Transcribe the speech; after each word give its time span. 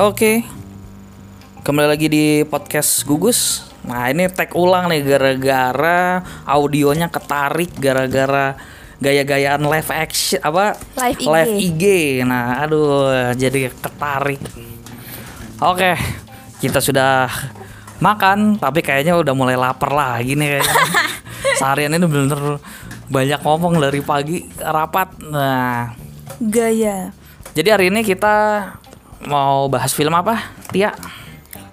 Oke. 0.00 0.40
Kembali 1.60 1.92
lagi 1.92 2.08
di 2.08 2.40
podcast 2.48 3.04
Gugus. 3.04 3.69
Nah, 3.80 4.12
ini 4.12 4.28
tag 4.28 4.52
ulang 4.52 4.92
nih 4.92 5.00
gara-gara 5.04 6.20
audionya 6.44 7.08
ketarik 7.08 7.72
gara-gara 7.80 8.56
gaya-gayaan 9.00 9.64
live 9.64 9.90
action 9.90 10.40
apa? 10.44 10.76
Live 11.00 11.56
IG. 11.56 11.72
IG. 11.72 11.84
Nah, 12.28 12.60
aduh, 12.64 13.32
jadi 13.32 13.72
ketarik. 13.72 14.40
Oke. 15.64 15.96
Kita 16.60 16.76
sudah 16.76 17.24
makan, 18.04 18.60
tapi 18.60 18.84
kayaknya 18.84 19.16
udah 19.16 19.32
mulai 19.32 19.56
lapar 19.56 19.96
lagi 19.96 20.36
nih 20.36 20.60
kayaknya. 20.60 20.74
Seharian 21.60 21.96
ini 21.96 22.04
bener-bener 22.04 22.60
banyak 23.08 23.40
ngomong 23.40 23.80
dari 23.80 24.04
pagi 24.04 24.44
rapat. 24.60 25.16
Nah, 25.24 25.96
Gaya. 26.36 27.16
jadi 27.56 27.68
hari 27.76 27.88
ini 27.88 28.04
kita 28.04 28.68
mau 29.24 29.68
bahas 29.72 29.96
film 29.96 30.12
apa? 30.12 30.52
Tia? 30.68 30.92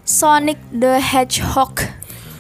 Sonic 0.08 0.56
the 0.72 1.04
Hedgehog. 1.04 1.97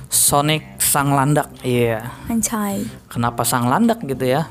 Sonic 0.08 0.80
Sang 0.80 1.12
Landak. 1.12 1.52
Iya. 1.62 2.08
Anjay. 2.28 2.84
Kenapa 3.08 3.44
Sang 3.44 3.68
Landak 3.68 4.04
gitu 4.04 4.24
ya? 4.24 4.48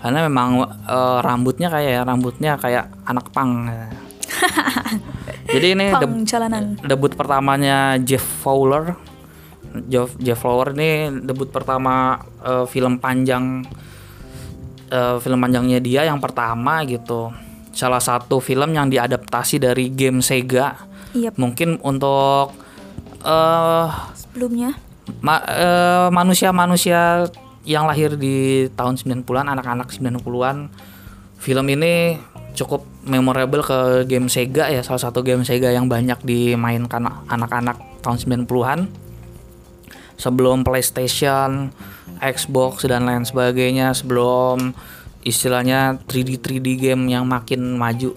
Karena 0.00 0.24
memang 0.24 0.60
eh, 0.64 1.18
rambutnya 1.20 1.68
kayak 1.68 1.90
ya, 1.90 2.02
rambutnya 2.02 2.52
kayak 2.56 2.88
anak 3.04 3.28
pang. 3.32 3.68
Jadi 5.52 5.66
ini 5.74 5.86
Pang 5.90 6.00
deb- 6.00 6.24
jalanan. 6.24 6.78
debut 6.80 7.12
pertamanya 7.12 7.98
Jeff 7.98 8.22
Fowler. 8.22 8.94
Jeff, 9.86 10.14
Jeff 10.18 10.38
Fowler 10.38 10.74
ini 10.74 10.90
debut 11.22 11.48
pertama 11.48 12.16
eh, 12.40 12.64
film 12.66 12.96
panjang 12.98 13.64
eh, 14.88 15.16
film 15.18 15.38
panjangnya 15.38 15.78
dia 15.78 16.04
yang 16.04 16.18
pertama 16.18 16.80
gitu. 16.86 17.32
Salah 17.70 18.02
satu 18.02 18.42
film 18.42 18.74
yang 18.74 18.88
diadaptasi 18.88 19.62
dari 19.62 19.90
game 19.90 20.20
Sega. 20.20 20.74
Iya, 21.12 21.30
Mungkin 21.34 21.82
untuk 21.82 22.54
eh 23.20 23.86
sebelumnya. 24.14 24.74
Ma- 25.18 25.44
eh, 25.44 26.08
manusia-manusia 26.14 27.26
yang 27.66 27.84
lahir 27.84 28.16
di 28.16 28.66
tahun 28.72 28.96
90-an, 28.96 29.46
anak-anak 29.52 29.92
90-an, 29.92 30.72
film 31.36 31.66
ini 31.68 32.16
cukup 32.56 32.84
memorable 33.04 33.64
ke 33.64 34.04
game 34.04 34.28
Sega 34.28 34.68
ya, 34.68 34.84
salah 34.84 35.00
satu 35.00 35.24
game 35.24 35.44
Sega 35.44 35.72
yang 35.72 35.88
banyak 35.88 36.20
dimainkan 36.24 37.04
anak-anak 37.28 37.78
tahun 38.04 38.44
90-an. 38.46 38.88
Sebelum 40.20 40.68
PlayStation, 40.68 41.72
Xbox 42.20 42.84
dan 42.84 43.08
lain 43.08 43.24
sebagainya, 43.24 43.96
sebelum 43.96 44.76
istilahnya 45.24 45.96
3D 46.04 46.40
3D 46.40 46.76
game 46.76 47.08
yang 47.08 47.24
makin 47.24 47.80
maju. 47.80 48.12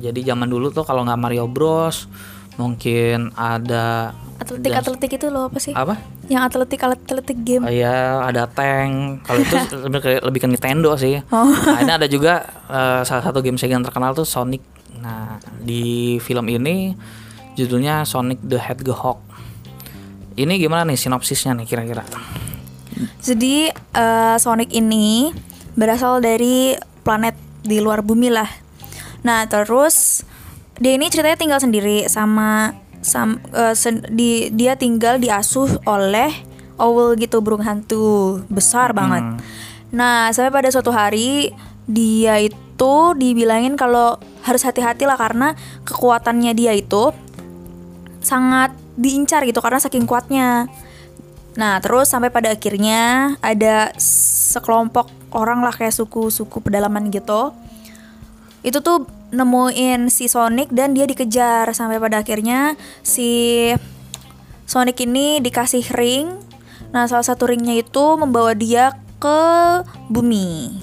Jadi 0.00 0.20
zaman 0.24 0.48
dulu 0.48 0.72
tuh 0.72 0.84
kalau 0.84 1.04
nggak 1.04 1.20
Mario 1.20 1.44
Bros, 1.48 2.08
mungkin 2.56 3.32
ada 3.36 4.16
Atletik-atletik 4.36 5.16
itu 5.16 5.26
loh 5.32 5.48
apa 5.48 5.58
sih? 5.60 5.72
apa? 5.72 5.96
Yang 6.26 6.42
atletik-atletik 6.52 7.38
game. 7.46 7.64
Oh 7.66 7.72
iya, 7.72 8.22
ada 8.22 8.50
tank. 8.50 9.22
Kalau 9.26 9.38
itu 9.40 9.54
lebih 9.86 10.00
ke, 10.02 10.10
lebih 10.22 10.40
ke 10.42 10.48
Nintendo 10.50 10.94
sih. 10.98 11.22
Oh. 11.30 11.46
Nah, 11.46 11.80
ini 11.82 11.92
ada 11.92 12.06
juga 12.10 12.46
eh, 12.66 13.02
salah 13.06 13.22
satu 13.22 13.40
game 13.42 13.58
Sega 13.58 13.78
yang 13.78 13.86
terkenal 13.86 14.12
tuh 14.14 14.26
Sonic. 14.26 14.62
Nah, 14.98 15.38
di 15.62 16.16
film 16.18 16.50
ini 16.50 16.96
judulnya 17.54 18.02
Sonic 18.02 18.42
the 18.42 18.58
Hedgehog. 18.58 19.22
Ini 20.36 20.60
gimana 20.60 20.84
nih 20.84 21.00
sinopsisnya 21.00 21.56
nih 21.56 21.66
kira-kira? 21.66 22.04
Jadi 23.22 23.70
eh, 23.72 24.36
Sonic 24.36 24.72
ini 24.72 25.32
berasal 25.76 26.24
dari 26.24 26.76
planet 27.04 27.36
di 27.62 27.78
luar 27.78 28.00
bumi 28.00 28.32
lah. 28.32 28.48
Nah 29.22 29.44
terus 29.50 30.24
dia 30.78 30.94
ini 30.96 31.10
ceritanya 31.10 31.36
tinggal 31.40 31.60
sendiri 31.60 32.06
sama 32.06 32.72
sam, 33.06 33.38
eh, 33.54 33.74
sen- 33.78 34.02
di 34.10 34.50
dia 34.50 34.74
tinggal 34.74 35.22
diasuh 35.22 35.86
oleh 35.86 36.34
owl 36.76 37.14
gitu 37.14 37.38
burung 37.38 37.62
hantu 37.62 38.42
besar 38.50 38.90
banget. 38.90 39.22
Nah 39.94 40.34
sampai 40.34 40.50
pada 40.50 40.68
suatu 40.74 40.90
hari 40.90 41.54
dia 41.86 42.42
itu 42.42 42.94
dibilangin 43.14 43.78
kalau 43.78 44.18
harus 44.42 44.66
hati-hati 44.66 45.06
lah 45.06 45.14
karena 45.14 45.54
kekuatannya 45.86 46.52
dia 46.52 46.74
itu 46.74 47.14
sangat 48.20 48.74
diincar 48.98 49.46
gitu 49.46 49.62
karena 49.62 49.78
saking 49.78 50.04
kuatnya. 50.04 50.66
Nah, 51.56 51.80
terus 51.80 52.12
sampai 52.12 52.28
pada 52.28 52.52
akhirnya 52.52 53.32
ada 53.40 53.88
sekelompok 54.52 55.08
orang 55.32 55.64
lah 55.64 55.72
kayak 55.72 55.94
suku-suku 55.94 56.60
pedalaman 56.60 57.08
gitu. 57.08 57.56
Itu 58.60 58.84
tuh 58.84 59.08
nemuin 59.34 60.06
si 60.12 60.30
Sonic 60.30 60.70
dan 60.70 60.94
dia 60.94 61.06
dikejar 61.08 61.70
sampai 61.74 61.98
pada 61.98 62.22
akhirnya 62.22 62.78
si 63.02 63.70
Sonic 64.66 65.06
ini 65.06 65.38
dikasih 65.42 65.86
ring. 65.94 66.26
Nah, 66.90 67.06
salah 67.10 67.26
satu 67.26 67.50
ringnya 67.50 67.78
itu 67.78 68.04
membawa 68.18 68.54
dia 68.54 68.94
ke 69.18 69.40
bumi 70.10 70.74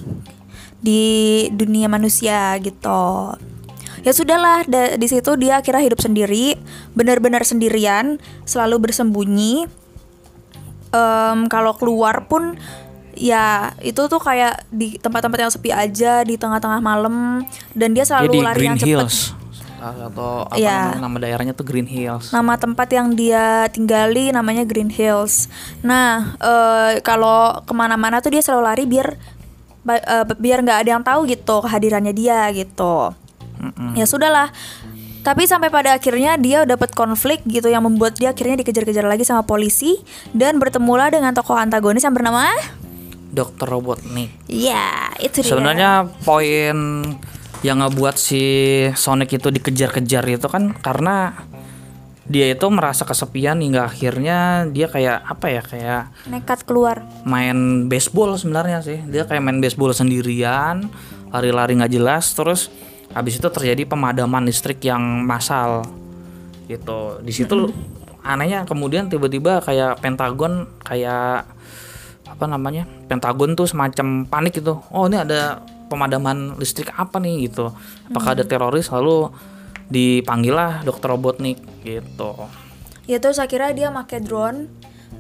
di 0.84 1.04
dunia 1.56 1.88
manusia 1.88 2.56
gitu. 2.60 3.36
Ya 4.04 4.12
sudahlah, 4.12 4.68
da- 4.68 5.00
di 5.00 5.08
situ 5.08 5.40
dia 5.40 5.64
akhirnya 5.64 5.88
hidup 5.88 6.04
sendiri, 6.04 6.60
benar-benar 6.92 7.48
sendirian, 7.48 8.20
selalu 8.44 8.92
bersembunyi. 8.92 9.64
Em, 10.94 11.40
kalau 11.48 11.74
keluar 11.80 12.28
pun 12.28 12.60
ya 13.14 13.72
itu 13.80 14.02
tuh 14.10 14.20
kayak 14.20 14.66
di 14.70 14.98
tempat-tempat 14.98 15.38
yang 15.38 15.52
sepi 15.54 15.70
aja 15.70 16.26
di 16.26 16.36
tengah-tengah 16.36 16.82
malam 16.82 17.46
dan 17.78 17.90
dia 17.94 18.04
selalu 18.04 18.30
Jadi 18.30 18.40
lari 18.42 18.64
yang 18.66 18.78
cepet. 18.78 18.90
Hills. 18.90 19.18
Atau 19.84 20.48
apa 20.48 20.56
Iya. 20.56 20.96
namanya, 20.96 21.04
nama 21.04 21.18
daerahnya 21.20 21.54
tuh 21.54 21.68
Green 21.68 21.84
Hills. 21.84 22.32
Nama 22.32 22.56
tempat 22.56 22.88
yang 22.88 23.12
dia 23.20 23.68
tinggali 23.68 24.32
namanya 24.32 24.64
Green 24.64 24.88
Hills. 24.88 25.52
Nah, 25.84 26.40
eh, 26.40 27.04
kalau 27.04 27.60
ke 27.68 27.74
mana-mana 27.76 28.24
tuh 28.24 28.32
dia 28.32 28.40
selalu 28.40 28.64
lari 28.64 28.84
biar 28.88 29.08
eh, 29.92 30.26
biar 30.40 30.64
nggak 30.64 30.80
ada 30.88 30.90
yang 30.96 31.04
tahu 31.04 31.28
gitu 31.28 31.60
kehadirannya 31.68 32.16
dia 32.16 32.48
gitu. 32.56 33.12
Mm-mm. 33.60 34.00
Ya 34.00 34.08
sudahlah. 34.08 34.56
Tapi 35.24 35.48
sampai 35.48 35.72
pada 35.72 35.96
akhirnya 35.96 36.36
dia 36.36 36.68
dapat 36.68 36.92
konflik 36.92 37.40
gitu 37.48 37.72
yang 37.72 37.84
membuat 37.88 38.20
dia 38.20 38.36
akhirnya 38.36 38.60
dikejar-kejar 38.60 39.08
lagi 39.08 39.24
sama 39.24 39.48
polisi 39.48 39.96
dan 40.36 40.60
bertemulah 40.60 41.08
dengan 41.08 41.32
tokoh 41.32 41.56
antagonis 41.56 42.04
yang 42.04 42.12
bernama 42.12 42.52
Dr. 43.34 43.66
Robotnik. 43.66 44.30
Ya, 44.46 45.10
itu 45.18 45.42
dia. 45.42 45.50
Sebenarnya 45.50 46.06
poin 46.22 46.78
yang 47.66 47.82
ngebuat 47.82 48.16
si 48.20 48.44
Sonic 48.94 49.42
itu 49.42 49.50
dikejar-kejar 49.50 50.24
itu 50.30 50.48
kan 50.52 50.76
karena 50.78 51.34
dia 52.24 52.56
itu 52.56 52.68
merasa 52.72 53.04
kesepian 53.04 53.60
hingga 53.60 53.88
akhirnya 53.88 54.68
dia 54.72 54.88
kayak 54.88 55.28
apa 55.28 55.48
ya 55.52 55.62
kayak 55.64 56.02
nekat 56.28 56.64
keluar. 56.64 57.04
main 57.28 57.92
baseball 57.92 58.36
sebenarnya 58.40 58.80
sih 58.80 59.00
dia 59.12 59.28
kayak 59.28 59.44
main 59.44 59.60
baseball 59.60 59.92
sendirian 59.92 60.88
lari-lari 61.32 61.76
nggak 61.76 61.92
jelas 61.92 62.32
terus 62.32 62.72
habis 63.12 63.40
itu 63.40 63.48
terjadi 63.52 63.84
pemadaman 63.84 64.48
listrik 64.48 64.80
yang 64.88 65.04
massal 65.24 65.84
gitu 66.72 67.20
di 67.20 67.32
situ 67.36 67.72
anehnya 68.24 68.64
kemudian 68.64 69.12
tiba-tiba 69.12 69.60
kayak 69.60 70.00
Pentagon 70.00 70.68
kayak 70.80 71.44
apa 72.34 72.46
namanya 72.46 72.84
Pentagon 73.06 73.54
tuh 73.54 73.66
semacam 73.66 74.26
panik 74.26 74.58
gitu 74.58 74.82
oh 74.90 75.06
ini 75.06 75.16
ada 75.16 75.62
pemadaman 75.88 76.58
listrik 76.58 76.90
apa 76.92 77.18
nih 77.18 77.48
gitu 77.48 77.70
apakah 78.10 78.34
ada 78.34 78.44
teroris 78.44 78.90
lalu 78.90 79.30
dipanggil 79.86 80.54
lah 80.54 80.82
dokter 80.82 81.08
Robotnik 81.08 81.62
gitu 81.82 82.34
Ya 83.04 83.20
terus 83.20 83.36
akhirnya 83.36 83.76
dia 83.76 83.88
pakai 83.92 84.24
drone 84.24 84.72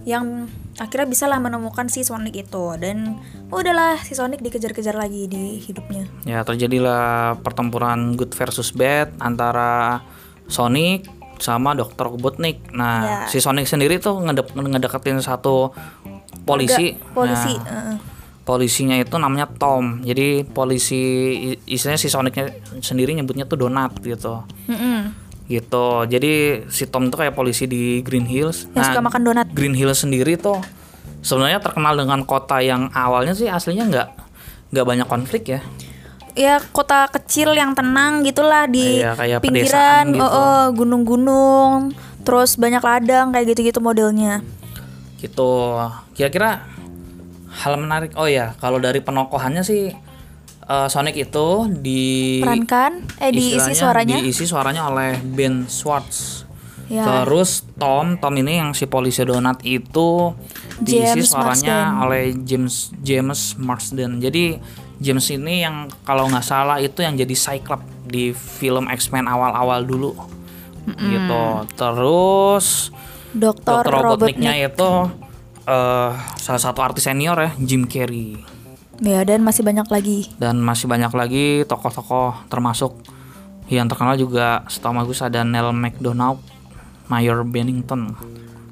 yang 0.07 0.47
akhirnya 0.79 1.03
bisa 1.05 1.27
lah 1.27 1.37
menemukan 1.37 1.85
si 1.85 2.01
Sonic 2.01 2.47
itu 2.47 2.65
dan 2.79 3.19
udahlah 3.51 3.99
si 3.99 4.15
Sonic 4.15 4.39
dikejar-kejar 4.39 4.95
lagi 4.95 5.27
di 5.27 5.59
hidupnya. 5.59 6.07
Ya 6.23 6.41
terjadilah 6.41 7.37
pertempuran 7.39 8.15
good 8.15 8.31
versus 8.31 8.71
bad 8.71 9.11
antara 9.19 9.99
Sonic 10.47 11.07
sama 11.39 11.75
Dr. 11.75 12.07
Robotnik. 12.09 12.71
Nah, 12.71 12.95
Ya. 13.03 13.19
si 13.27 13.43
Sonic 13.43 13.67
sendiri 13.67 13.99
tuh 13.99 14.15
ngedep- 14.17 14.55
ngedeketin 14.55 15.19
satu 15.19 15.75
polisi. 16.43 16.95
Ada 16.95 17.11
polisi. 17.15 17.53
Nah, 17.59 17.97
polisinya 18.43 18.95
itu 18.99 19.15
namanya 19.15 19.47
Tom. 19.47 20.03
Jadi 20.03 20.43
polisi 20.43 21.01
istilahnya 21.63 21.99
si 21.99 22.11
Sonicnya 22.11 22.51
sendiri 22.83 23.15
nyebutnya 23.15 23.47
tuh 23.47 23.67
Donat 23.67 23.95
gitu. 24.03 24.43
Mm-mm. 24.67 25.15
Gitu. 25.47 25.87
Jadi 26.07 26.63
si 26.71 26.87
Tom 26.87 27.07
tuh 27.11 27.23
kayak 27.23 27.35
polisi 27.35 27.67
di 27.67 28.03
Green 28.03 28.27
Hills. 28.27 28.67
Yang 28.75 28.95
suka 28.95 29.01
makan 29.03 29.21
donat. 29.23 29.47
Green 29.51 29.75
Hills 29.75 30.03
sendiri 30.03 30.35
tuh 30.39 30.59
sebenarnya 31.23 31.63
terkenal 31.63 31.95
dengan 31.95 32.19
kota 32.27 32.59
yang 32.59 32.91
awalnya 32.91 33.31
sih 33.31 33.47
aslinya 33.47 33.87
nggak 33.87 34.07
nggak 34.75 34.85
banyak 34.85 35.07
konflik 35.07 35.43
ya. 35.55 35.61
ya 36.33 36.57
kota 36.73 37.07
kecil 37.13 37.53
yang 37.53 37.77
tenang 37.77 38.25
gitulah 38.25 38.65
di 38.65 38.99
Iya, 38.99 39.13
kayak 39.13 39.39
pinggiran 39.39 40.11
gitu. 40.11 40.19
oh, 40.19 40.27
oh, 40.27 40.63
gunung-gunung 40.73 41.93
terus 42.25 42.57
banyak 42.57 42.81
ladang 42.81 43.29
kayak 43.31 43.53
gitu-gitu 43.53 43.79
modelnya 43.79 44.41
Gitu. 45.23 45.51
Kira-kira 46.19 46.67
hal 47.63 47.79
menarik. 47.79 48.11
Oh 48.19 48.27
ya, 48.27 48.59
kalau 48.59 48.83
dari 48.83 48.99
penokohannya 48.99 49.63
sih 49.63 49.95
eh, 50.67 50.87
Sonic 50.91 51.15
itu 51.15 51.71
di 51.71 52.43
perankan 52.43 53.07
eh 53.23 53.31
diisi 53.31 53.71
suaranya 53.71 54.19
diisi 54.19 54.43
suaranya 54.43 54.91
oleh 54.91 55.15
Ben 55.23 55.63
Schwartz. 55.71 56.43
ya 56.91 57.07
Terus 57.07 57.63
Tom, 57.79 58.19
Tom 58.19 58.35
ini 58.35 58.59
yang 58.59 58.75
si 58.75 58.83
polisi 58.91 59.23
donat 59.23 59.63
itu 59.63 60.35
diisi 60.83 61.23
James 61.23 61.31
suaranya 61.31 61.77
Marsden. 61.95 62.03
oleh 62.03 62.23
James 62.43 62.75
James 62.99 63.41
Marsden. 63.55 64.11
Jadi 64.19 64.59
James 64.99 65.25
ini 65.31 65.63
yang 65.63 65.87
kalau 66.03 66.27
nggak 66.27 66.43
salah 66.43 66.83
itu 66.83 66.99
yang 66.99 67.15
jadi 67.15 67.31
Cyclops 67.31 67.87
di 68.03 68.35
film 68.35 68.91
X-Men 68.91 69.31
awal-awal 69.31 69.87
dulu. 69.87 70.11
Gitu. 70.83 71.43
Terus 71.79 72.91
dokter 73.33 73.81
Dokter 73.81 73.91
Robotnik 73.91 74.37
Robotniknya 74.37 74.53
itu 74.63 74.91
eh, 75.65 76.11
salah 76.37 76.61
satu 76.61 76.79
artis 76.79 77.03
senior 77.03 77.37
ya, 77.37 77.51
Jim 77.57 77.85
Carrey. 77.85 78.37
ya 79.01 79.25
dan 79.25 79.41
masih 79.41 79.65
banyak 79.65 79.89
lagi 79.89 80.29
Dan 80.37 80.61
masih 80.61 80.85
banyak 80.85 81.11
lagi 81.11 81.45
tokoh-tokoh 81.65 82.45
termasuk 82.47 82.93
yang 83.67 83.89
terkenal 83.89 84.13
juga 84.13 84.61
setahu 84.67 85.01
Agus 85.01 85.19
ada 85.19 85.41
Neil 85.41 85.73
McDonough, 85.73 86.37
Mayor 87.07 87.41
Bennington. 87.41 88.13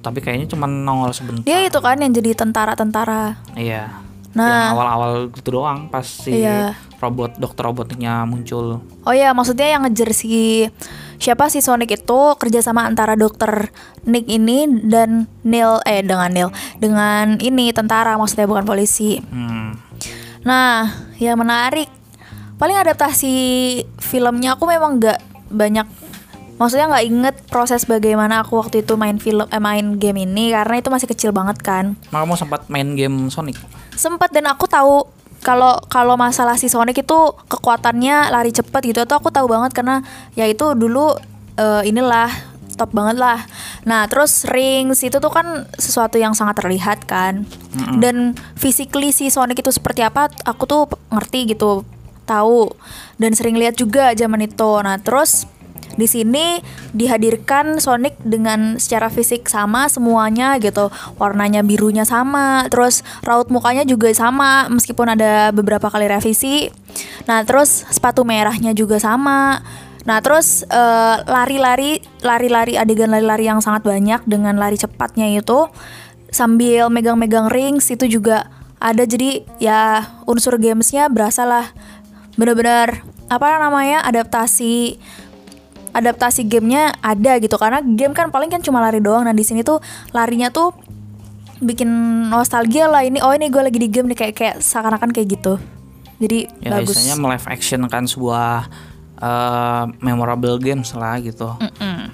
Tapi 0.01 0.17
kayaknya 0.19 0.45
cuma 0.47 0.65
nongol 0.65 1.09
sebentar. 1.11 1.41
dia 1.41 1.61
itu 1.61 1.77
kan 1.77 1.97
yang 1.97 2.09
jadi 2.09 2.33
tentara-tentara 2.33 3.37
Iya. 3.53 3.89
Nah. 4.31 4.71
Yang 4.71 4.75
awal-awal 4.75 5.11
gitu 5.35 5.49
doang 5.59 5.91
pas 5.91 6.07
si 6.07 6.43
Iya. 6.43 6.75
robot 7.01 7.35
dokter 7.35 7.65
robotniknya 7.65 8.23
muncul. 8.23 8.79
Oh 9.03 9.13
ya, 9.15 9.33
maksudnya 9.33 9.73
yang 9.73 9.83
ngejar 9.83 10.13
si 10.13 10.69
siapa 11.17 11.49
si 11.49 11.61
Sonic 11.61 12.01
itu 12.01 12.19
kerjasama 12.37 12.85
antara 12.85 13.13
dokter 13.17 13.69
Nick 14.05 14.29
ini 14.29 14.65
dan 14.85 15.25
Neil 15.41 15.81
eh 15.85 16.01
dengan 16.01 16.29
Neil 16.29 16.49
dengan 16.77 17.37
ini 17.41 17.73
tentara 17.73 18.15
maksudnya 18.15 18.45
bukan 18.45 18.65
polisi. 18.65 19.17
Hmm. 19.17 19.77
Nah, 20.41 20.89
yang 21.21 21.37
menarik 21.37 21.89
paling 22.57 22.77
adaptasi 22.77 23.33
filmnya 23.97 24.53
aku 24.53 24.69
memang 24.69 25.01
nggak 25.01 25.19
banyak 25.49 25.85
maksudnya 26.61 26.93
nggak 26.93 27.05
inget 27.09 27.35
proses 27.49 27.89
bagaimana 27.89 28.45
aku 28.45 28.61
waktu 28.61 28.85
itu 28.85 28.93
main 28.93 29.17
film 29.17 29.49
eh, 29.49 29.57
main 29.57 29.97
game 29.97 30.29
ini 30.29 30.53
karena 30.53 30.77
itu 30.77 30.93
masih 30.93 31.09
kecil 31.09 31.33
banget 31.33 31.57
kan 31.65 31.97
kamu 32.13 32.37
sempat 32.37 32.69
main 32.69 32.93
game 32.93 33.33
Sonic? 33.33 33.57
Sempat 33.95 34.31
dan 34.31 34.47
aku 34.49 34.65
tahu 34.67 35.07
kalau 35.41 35.81
kalau 35.89 36.15
masalah 36.15 36.53
si 36.55 36.69
Sonic 36.69 37.01
itu 37.01 37.19
kekuatannya 37.49 38.29
lari 38.29 38.53
cepat 38.53 38.85
gitu 38.85 39.03
tuh 39.09 39.17
aku 39.17 39.33
tahu 39.33 39.49
banget 39.49 39.73
karena 39.73 40.05
ya 40.38 40.45
itu 40.45 40.77
dulu 40.77 41.17
eh, 41.57 41.81
inilah 41.89 42.29
top 42.77 42.97
banget 42.97 43.19
lah. 43.19 43.45
Nah 43.85 44.07
terus 44.07 44.47
rings 44.47 45.05
itu 45.05 45.17
tuh 45.21 45.29
kan 45.29 45.67
sesuatu 45.75 46.17
yang 46.17 46.33
sangat 46.33 46.63
terlihat 46.63 47.05
kan 47.05 47.45
dan 47.99 48.33
physically 48.57 49.13
si 49.13 49.29
Sonic 49.29 49.61
itu 49.61 49.69
seperti 49.69 50.01
apa 50.01 50.31
aku 50.45 50.63
tuh 50.65 50.81
ngerti 51.11 51.53
gitu 51.53 51.83
tahu 52.25 52.71
dan 53.19 53.35
sering 53.35 53.57
lihat 53.57 53.77
juga 53.77 54.13
zaman 54.15 54.45
itu. 54.45 54.71
Nah 54.81 54.97
terus 54.97 55.45
di 55.95 56.07
sini 56.07 56.59
dihadirkan 56.95 57.79
Sonic 57.79 58.19
dengan 58.23 58.79
secara 58.79 59.11
fisik 59.11 59.47
sama 59.47 59.88
semuanya 59.91 60.55
gitu. 60.61 60.91
Warnanya 61.19 61.65
birunya 61.65 62.07
sama 62.07 62.67
terus 62.71 63.03
raut 63.25 63.47
mukanya 63.51 63.83
juga 63.83 64.11
sama 64.15 64.67
meskipun 64.71 65.15
ada 65.15 65.51
beberapa 65.51 65.88
kali 65.91 66.07
revisi. 66.07 66.71
Nah 67.27 67.43
terus 67.43 67.88
sepatu 67.91 68.23
merahnya 68.23 68.71
juga 68.71 68.99
sama. 68.99 69.63
Nah 70.07 70.17
terus 70.23 70.65
eh, 70.65 71.15
lari-lari 71.25 72.01
lari-lari 72.25 72.75
adegan 72.79 73.11
lari-lari 73.11 73.47
yang 73.47 73.59
sangat 73.61 73.85
banyak 73.85 74.21
dengan 74.25 74.57
lari 74.57 74.79
cepatnya 74.79 75.29
itu 75.31 75.69
sambil 76.31 76.88
megang-megang 76.88 77.51
rings 77.51 77.91
itu 77.91 78.07
juga 78.07 78.47
ada. 78.81 79.03
Jadi 79.03 79.45
ya 79.61 80.07
unsur 80.25 80.57
gamesnya 80.57 81.11
berasa 81.11 81.45
lah 81.45 81.67
bener-bener 82.39 83.03
apa 83.31 83.47
namanya 83.63 84.03
adaptasi 84.03 84.99
adaptasi 85.91 86.47
gamenya 86.47 86.95
ada 86.99 87.38
gitu. 87.39 87.55
Karena 87.55 87.79
game 87.83 88.11
kan 88.15 88.31
paling 88.31 88.49
kan 88.49 88.59
cuma 88.63 88.79
lari 88.81 88.99
doang. 88.99 89.23
Nah 89.23 89.35
di 89.35 89.43
sini 89.43 89.61
tuh 89.61 89.79
larinya 90.11 90.51
tuh 90.51 90.73
bikin 91.61 91.88
nostalgia 92.31 92.89
lah. 92.89 93.05
Ini 93.05 93.21
oh 93.21 93.31
ini 93.35 93.47
gue 93.47 93.61
lagi 93.61 93.77
di 93.77 93.88
game 93.91 94.09
nih 94.11 94.17
kayak 94.17 94.33
kayak 94.33 94.55
seakan-akan 94.59 95.13
kayak 95.13 95.27
gitu. 95.38 95.61
Jadi 96.21 96.45
Ya 96.61 96.77
bagus. 96.77 96.97
istilahnya 96.97 97.17
live 97.38 97.47
action 97.49 97.81
kan 97.89 98.05
sebuah 98.05 98.69
eh, 99.21 99.83
memorable 100.01 100.57
games 100.57 100.93
lah 100.97 101.17
gitu. 101.21 101.57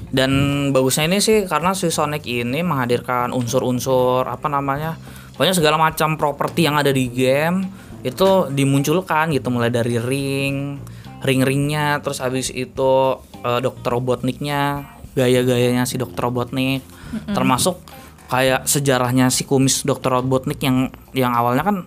Dan 0.08 0.32
bagusnya 0.72 1.08
ini 1.08 1.20
sih 1.20 1.44
karena 1.48 1.76
si 1.76 1.92
Sonic 1.92 2.24
ini 2.24 2.64
menghadirkan 2.64 3.36
unsur-unsur 3.36 4.24
apa 4.28 4.48
namanya 4.48 4.96
banyak 5.36 5.54
segala 5.54 5.76
macam 5.76 6.16
properti 6.16 6.66
yang 6.66 6.80
ada 6.80 6.90
di 6.90 7.12
game 7.12 7.68
itu 8.04 8.48
dimunculkan 8.48 9.36
gitu. 9.36 9.52
Mulai 9.52 9.68
dari 9.68 10.00
ring, 10.00 10.80
ring-ringnya, 11.20 12.00
terus 12.00 12.24
habis 12.24 12.48
itu 12.50 13.20
eh, 13.44 13.60
Dokter 13.60 13.90
Robotniknya, 13.94 14.88
gaya-gayanya 15.18 15.84
si 15.90 15.98
Dokter 15.98 16.30
Robotnik, 16.30 16.86
termasuk 17.34 17.82
kayak 18.28 18.68
sejarahnya 18.68 19.32
si 19.32 19.48
kumis 19.48 19.88
Dokter 19.88 20.12
Robotnik 20.12 20.60
yang 20.60 20.92
yang 21.16 21.32
awalnya 21.32 21.64
kan 21.64 21.78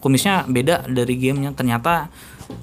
kumisnya 0.00 0.48
beda 0.48 0.88
dari 0.88 1.14
gamenya. 1.20 1.52
Ternyata 1.52 2.08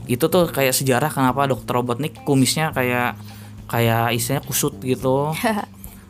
itu 0.09 0.25
tuh 0.27 0.49
kayak 0.49 0.73
sejarah 0.75 1.13
kenapa 1.13 1.47
Dokter 1.47 1.77
Robotnik 1.77 2.25
kumisnya 2.25 2.73
kayak 2.73 3.15
kayak 3.69 4.11
istilahnya 4.17 4.43
kusut 4.43 4.75
gitu. 4.83 5.31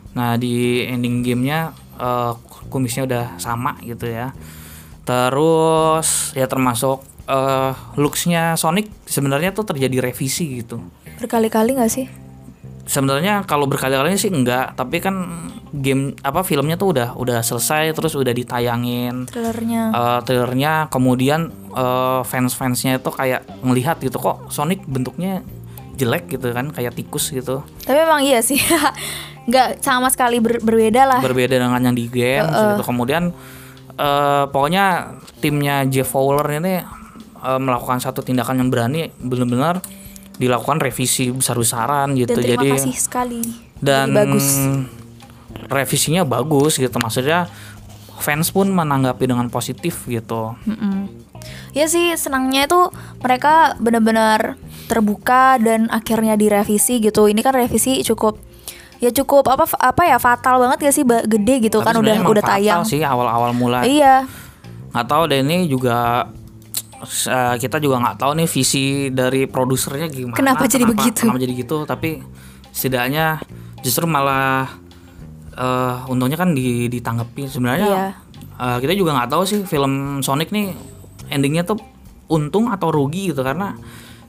Nah 0.08 0.34
di 0.34 0.82
ending 0.82 1.22
gamenya 1.22 1.70
eh, 1.94 2.32
kumisnya 2.72 3.06
udah 3.06 3.24
sama 3.38 3.78
gitu 3.86 4.08
ya. 4.08 4.34
Terus 5.06 6.34
ya 6.34 6.50
termasuk 6.50 7.06
eh, 7.28 7.72
looksnya 7.94 8.58
Sonic 8.58 8.90
sebenarnya 9.06 9.54
tuh 9.54 9.68
terjadi 9.68 10.10
revisi 10.10 10.58
gitu. 10.64 10.82
Berkali-kali 11.22 11.78
nggak 11.78 11.92
sih 11.92 12.06
sebenarnya 12.88 13.44
kalau 13.44 13.68
berkali-kali 13.68 14.16
sih 14.16 14.32
enggak 14.32 14.72
tapi 14.72 15.04
kan 15.04 15.28
game 15.76 16.16
apa 16.24 16.40
filmnya 16.40 16.80
tuh 16.80 16.96
udah 16.96 17.20
udah 17.20 17.44
selesai 17.44 17.92
terus 17.92 18.16
udah 18.16 18.32
ditayangin 18.32 19.28
trailernya. 19.28 19.82
eh 19.92 20.18
trailernya. 20.24 20.88
Kemudian 20.88 21.52
eh, 21.76 22.20
fans-fansnya 22.24 22.96
itu 22.96 23.12
kayak 23.12 23.44
ngelihat 23.60 24.00
gitu 24.00 24.16
kok 24.16 24.48
Sonic 24.48 24.88
bentuknya 24.88 25.44
jelek 26.00 26.32
gitu 26.32 26.48
kan 26.56 26.72
kayak 26.72 26.96
tikus 26.96 27.28
gitu. 27.28 27.60
Tapi 27.84 27.98
emang 28.00 28.24
iya 28.24 28.40
sih. 28.40 28.56
Nggak 29.48 29.84
sama 29.84 30.08
sekali 30.08 30.40
ber- 30.40 30.64
berbeda 30.64 31.04
lah. 31.04 31.20
Berbeda 31.20 31.60
dengan 31.60 31.80
yang 31.84 31.96
di 31.96 32.08
game 32.08 32.48
gitu. 32.48 32.82
Kemudian 32.88 33.36
eh, 34.00 34.44
pokoknya 34.48 35.12
timnya 35.44 35.84
Jeff 35.84 36.08
Fowler 36.08 36.48
ini 36.56 36.80
eh, 37.44 37.60
melakukan 37.60 38.00
satu 38.00 38.24
tindakan 38.24 38.64
yang 38.64 38.72
berani 38.72 39.12
benar-benar 39.20 39.84
dilakukan 40.38 40.78
revisi 40.78 41.28
besar-besaran 41.28 42.14
gitu 42.14 42.32
dan 42.32 42.38
terima 42.38 42.54
jadi 42.56 42.68
kasih 42.74 42.96
sekali 42.96 43.42
dan 43.78 44.06
Jadi 44.06 44.16
bagus 44.16 44.46
revisinya 45.68 46.22
bagus 46.24 46.76
gitu 46.76 46.94
maksudnya 46.94 47.50
fans 48.16 48.48
pun 48.48 48.66
menanggapi 48.68 49.26
dengan 49.26 49.46
positif 49.48 50.06
gitu 50.06 50.54
Mm-mm. 50.64 51.26
Ya 51.70 51.86
sih 51.86 52.10
senangnya 52.14 52.66
itu 52.66 52.90
mereka 53.18 53.78
benar-benar 53.78 54.58
terbuka 54.84 55.56
dan 55.56 55.86
akhirnya 55.88 56.34
direvisi 56.34 56.98
gitu. 56.98 57.24
Ini 57.24 57.38
kan 57.38 57.54
revisi 57.54 58.02
cukup 58.02 58.42
ya 58.98 59.14
cukup 59.14 59.46
apa 59.46 59.62
apa 59.78 60.02
ya 60.02 60.18
fatal 60.18 60.58
banget 60.58 60.78
ya 60.82 60.92
sih 60.92 61.06
gede 61.06 61.62
gitu 61.62 61.78
Tapi 61.78 61.86
kan 61.86 61.94
udah 62.02 62.16
udah 62.26 62.42
tayang. 62.44 62.82
sih 62.82 62.98
awal-awal 63.00 63.54
mulai 63.54 63.86
Iya. 63.86 64.26
nggak 64.90 65.06
tahu 65.06 65.22
deh 65.30 65.38
ini 65.38 65.70
juga 65.70 66.26
eh, 67.00 67.54
kita 67.56 67.78
juga 67.78 67.98
nggak 67.98 68.16
tahu 68.16 68.32
nih 68.34 68.48
visi 68.48 68.84
dari 69.08 69.44
produsernya 69.44 70.06
gimana 70.06 70.34
Kenapa 70.34 70.64
jadi 70.64 70.84
begitu? 70.84 71.24
kenapa 71.24 71.38
jadi 71.38 71.52
gitu 71.54 71.76
tapi 71.84 72.18
setidaknya 72.68 73.38
justru 73.78 74.04
malah 74.04 74.66
eh 75.52 75.96
untungnya 76.06 76.36
kan 76.36 76.52
di, 76.52 76.86
ditanggapi 76.86 77.46
sebenarnya 77.46 77.86
Iya. 77.86 78.06
eh, 78.56 78.78
kita 78.78 78.94
juga 78.94 79.14
nggak 79.14 79.28
tahu 79.28 79.42
sih 79.42 79.60
film 79.62 79.92
Sonic 80.20 80.50
nih 80.50 80.70
endingnya 81.28 81.62
tuh 81.62 81.78
untung 82.28 82.68
atau 82.68 82.88
rugi 82.88 83.30
gitu 83.30 83.40
karena 83.40 83.74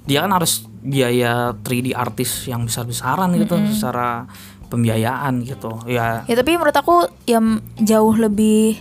dia 0.04 0.22
kan 0.22 0.32
harus 0.32 0.66
biaya 0.80 1.54
3D 1.54 1.94
artis 1.94 2.46
yang 2.46 2.66
besar-besaran 2.66 3.30
gitu 3.36 3.56
secara 3.70 4.26
pembiayaan 4.66 5.44
gitu 5.44 5.82
ya 5.86 6.24
Ya 6.24 6.36
tapi 6.36 6.56
menurut 6.56 6.74
aku 6.74 6.96
yang 7.26 7.60
jauh 7.78 8.16
lebih 8.16 8.80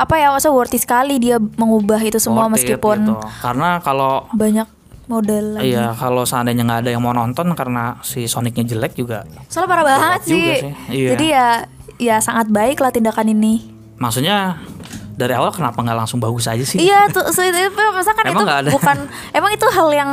apa 0.00 0.16
ya 0.16 0.32
masa 0.32 0.48
worthy 0.48 0.80
sekali 0.80 1.20
dia 1.20 1.36
mengubah 1.36 2.00
itu 2.00 2.16
semua 2.16 2.48
worth 2.48 2.56
it 2.56 2.72
meskipun 2.72 2.98
gitu. 3.04 3.14
karena 3.44 3.84
kalau 3.84 4.24
banyak 4.32 4.64
model 5.10 5.58
lagi. 5.58 5.74
Iya, 5.74 5.90
kalau 5.98 6.22
seandainya 6.22 6.62
nggak 6.62 6.80
ada 6.86 6.90
yang 6.94 7.02
mau 7.02 7.10
nonton 7.10 7.50
karena 7.58 7.98
si 8.06 8.30
Sonicnya 8.30 8.62
jelek 8.62 8.94
juga. 8.94 9.26
Soalnya 9.50 9.68
parah 9.74 9.84
banget 9.84 10.20
sih. 10.30 10.46
sih, 10.62 10.72
iya. 10.94 11.08
Jadi 11.18 11.26
ya 11.34 11.48
ya 11.98 12.16
sangat 12.22 12.46
baik 12.46 12.78
lah 12.78 12.94
tindakan 12.94 13.26
ini. 13.34 13.66
Maksudnya 13.98 14.62
dari 15.18 15.34
awal 15.34 15.50
kenapa 15.50 15.82
nggak 15.82 15.98
langsung 16.06 16.22
bagus 16.22 16.46
aja 16.46 16.62
sih? 16.62 16.78
Iya 16.78 17.10
tuh, 17.10 17.26
so, 17.34 17.42
itu, 17.42 17.58
masa 17.92 18.14
kan 18.16 18.24
Emang 18.24 18.46
itu 18.46 18.72
bukan 18.72 18.96
emang 19.36 19.50
itu 19.52 19.66
hal 19.68 19.88
yang 19.92 20.10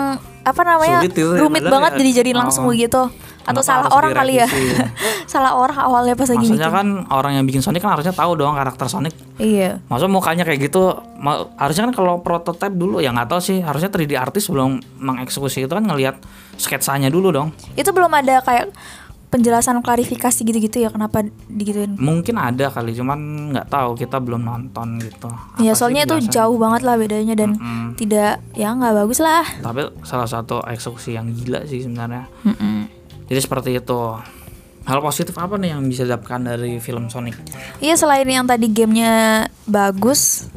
apa 0.47 0.61
namanya 0.63 1.03
Sulit 1.03 1.11
itu 1.11 1.27
ya, 1.27 1.39
rumit 1.43 1.59
padahal 1.59 1.73
banget 1.75 1.91
ya. 1.91 1.97
jadi 1.99 2.09
jadiin 2.23 2.37
langsung 2.39 2.63
Oh. 2.63 2.71
begitu 2.71 3.01
atau 3.43 3.63
salah 3.63 3.87
orang 3.91 4.11
kali 4.11 4.39
ya 4.39 4.47
salah 5.31 5.55
orang 5.55 5.75
awalnya 5.77 6.15
pas 6.15 6.27
lagi 6.27 6.47
Maksudnya 6.47 6.67
kan 6.67 6.87
orang 7.07 7.31
yang 7.35 7.43
bikin 7.43 7.59
Sonic 7.59 7.79
kan 7.79 7.91
harusnya 7.91 8.11
tahu 8.11 8.35
dong 8.35 8.55
karakter 8.55 8.87
Sonic. 8.87 9.15
iya 9.37 9.79
Maksudnya 9.87 10.11
mukanya 10.11 10.43
kayak 10.43 10.67
gitu, 10.67 10.99
harusnya 11.55 11.87
kan 11.87 11.93
kalau 11.93 12.19
prototipe 12.19 12.71
dulu 12.71 12.99
ya 12.99 13.11
nggak 13.11 13.27
tahu 13.27 13.39
sih. 13.39 13.59
Harusnya 13.59 13.87
3D 13.87 14.13
artis 14.15 14.47
sebelum 14.47 14.79
mengeksekusi 14.99 15.63
itu 15.63 15.71
kan 15.71 15.79
ngelihat 15.81 16.19
sketsanya 16.55 17.07
dulu 17.07 17.31
dong. 17.31 17.55
itu 17.73 17.87
belum 17.87 18.11
ada 18.11 18.39
kayak 18.41 18.67
penjelasan 19.37 19.85
klarifikasi 19.85 20.41
gitu-gitu 20.41 20.81
ya 20.81 20.89
kenapa 20.89 21.21
digituin 21.45 21.93
Mungkin 22.01 22.41
ada 22.41 22.73
kali, 22.73 22.97
cuman 22.97 23.53
nggak 23.53 23.69
tahu 23.69 23.93
kita 23.93 24.17
belum 24.17 24.41
nonton 24.41 24.97
gitu. 24.97 25.29
Ya 25.61 25.77
sih 25.77 25.85
soalnya 25.85 26.09
itu 26.09 26.33
jauh 26.33 26.57
banget 26.57 26.81
lah 26.81 26.97
bedanya 26.97 27.37
dan 27.37 27.53
Mm-mm. 27.53 27.93
tidak 27.93 28.41
ya 28.57 28.73
nggak 28.73 29.05
bagus 29.05 29.21
lah 29.21 29.45
Tapi 29.61 29.93
salah 30.01 30.25
satu 30.25 30.65
eksekusi 30.65 31.13
yang 31.13 31.29
gila 31.29 31.61
sih 31.69 31.85
sebenarnya. 31.85 32.25
Mm-mm. 32.41 32.89
Jadi 33.29 33.39
seperti 33.39 33.69
itu. 33.77 34.01
Hal 34.87 35.03
positif 35.03 35.35
apa 35.35 35.59
nih 35.59 35.75
yang 35.75 35.83
bisa 35.83 36.07
didapatkan 36.07 36.47
dari 36.47 36.79
film 36.79 37.11
Sonic? 37.11 37.35
Iya 37.83 37.99
selain 37.99 38.23
yang 38.23 38.47
tadi 38.47 38.71
gamenya 38.71 39.43
bagus, 39.67 40.47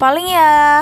paling 0.00 0.24
ya 0.24 0.80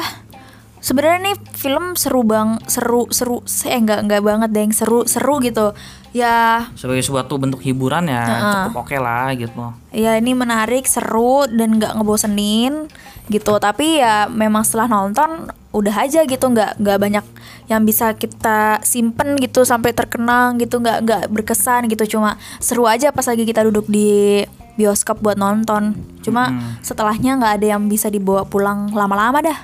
sebenarnya 0.79 1.35
nih 1.35 1.37
film 1.59 1.99
seru 1.99 2.23
bang, 2.23 2.63
seru 2.71 3.11
seru, 3.11 3.43
eh 3.67 3.83
enggak 3.83 4.07
enggak 4.07 4.23
banget 4.23 4.49
deh 4.55 4.63
yang 4.63 4.71
seru 4.71 5.11
seru 5.11 5.43
gitu. 5.43 5.75
Ya, 6.15 6.71
Sebagai 6.79 7.03
suatu 7.03 7.35
bentuk 7.43 7.59
hiburan 7.59 8.07
ya 8.07 8.23
Heeh. 8.23 8.53
cukup 8.71 8.87
oke 8.87 8.95
lah 9.03 9.35
gitu. 9.35 9.75
ya 9.91 10.15
ini 10.15 10.31
menarik, 10.31 10.87
seru 10.87 11.43
dan 11.51 11.75
nggak 11.83 11.99
ngebosenin 11.99 12.87
gitu. 13.27 13.59
Tapi 13.59 13.99
ya 13.99 14.31
memang 14.31 14.63
setelah 14.63 14.87
nonton 14.87 15.51
udah 15.75 16.07
aja 16.07 16.23
gitu, 16.23 16.47
nggak 16.47 16.79
nggak 16.79 16.99
banyak 17.03 17.27
yang 17.67 17.83
bisa 17.83 18.15
kita 18.15 18.79
simpen 18.87 19.35
gitu 19.43 19.67
sampai 19.67 19.91
terkenang 19.91 20.55
gitu, 20.63 20.79
nggak 20.79 21.03
nggak 21.03 21.23
berkesan 21.35 21.91
gitu. 21.91 22.07
Cuma 22.15 22.39
seru 22.63 22.87
aja 22.87 23.11
pas 23.11 23.27
lagi 23.27 23.43
kita 23.43 23.67
duduk 23.67 23.91
di 23.91 24.47
bioskop 24.79 25.19
buat 25.19 25.35
nonton. 25.35 25.99
Cuma 26.23 26.79
setelahnya 26.79 27.43
nggak 27.43 27.53
ada 27.59 27.67
yang 27.75 27.91
bisa 27.91 28.07
dibawa 28.07 28.47
pulang 28.47 28.95
lama-lama 28.95 29.43
dah. 29.43 29.59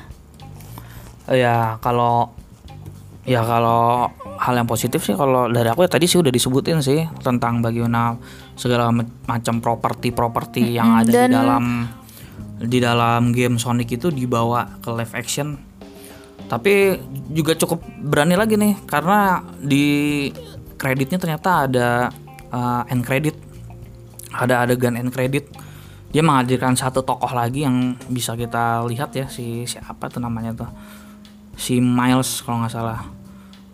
Ya 1.31 1.79
kalau 1.79 2.35
ya 3.29 3.45
kalau 3.45 4.09
hal 4.41 4.55
yang 4.57 4.65
positif 4.65 5.05
sih 5.05 5.13
kalau 5.13 5.53
dari 5.53 5.69
aku 5.69 5.85
ya 5.85 5.91
tadi 5.93 6.09
sih 6.09 6.17
udah 6.17 6.33
disebutin 6.33 6.81
sih 6.81 7.05
tentang 7.21 7.61
bagaimana 7.61 8.17
segala 8.57 8.89
ma- 8.89 9.05
macam 9.29 9.61
properti-properti 9.61 10.73
yang 10.73 11.05
ada 11.05 11.13
dan- 11.13 11.29
di 11.29 11.37
dalam 11.37 11.65
di 12.61 12.79
dalam 12.81 13.33
game 13.33 13.57
Sonic 13.57 13.97
itu 13.97 14.13
dibawa 14.13 14.81
ke 14.85 14.93
live 14.93 15.15
action. 15.17 15.57
Tapi 16.45 16.99
juga 17.31 17.57
cukup 17.57 17.81
berani 18.05 18.37
lagi 18.37 18.59
nih 18.61 18.85
karena 18.85 19.41
di 19.63 20.29
kreditnya 20.77 21.17
ternyata 21.17 21.65
ada 21.65 21.89
uh, 22.53 22.83
end 22.93 23.07
credit. 23.07 23.37
Ada 24.35 24.69
adegan 24.69 24.99
end 24.99 25.09
credit. 25.09 25.49
Dia 26.11 26.27
menghadirkan 26.27 26.75
satu 26.75 27.07
tokoh 27.07 27.31
lagi 27.33 27.63
yang 27.65 27.95
bisa 28.11 28.35
kita 28.35 28.83
lihat 28.85 29.15
ya 29.15 29.31
si 29.31 29.65
siapa 29.65 30.11
tuh 30.11 30.19
namanya 30.21 30.53
tuh 30.53 30.71
si 31.61 31.77
Miles 31.79 32.41
kalau 32.41 32.59
nggak 32.59 32.73
salah 32.73 33.05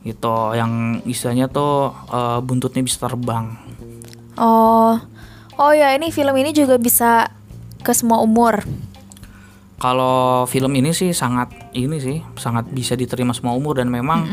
gitu 0.02 0.34
yang 0.52 0.72
istilahnya 1.02 1.46
tuh 1.46 1.94
eh, 2.08 2.38
buntutnya 2.40 2.82
bisa 2.82 2.98
terbang 3.00 3.54
Oh, 4.36 4.98
oh 5.56 5.72
ya 5.72 5.94
ini 5.94 6.10
film 6.10 6.34
ini 6.34 6.50
juga 6.50 6.76
bisa 6.76 7.30
ke 7.80 7.90
semua 7.90 8.20
umur. 8.20 8.60
kalau 9.76 10.44
film 10.46 10.72
ini 10.72 10.90
sih 10.90 11.12
sangat 11.12 11.52
ini 11.70 11.96
sih 11.96 12.18
sangat 12.34 12.64
bisa 12.66 12.92
diterima 12.92 13.30
semua 13.30 13.52
umur 13.52 13.76
dan 13.76 13.86
memang 13.86 14.24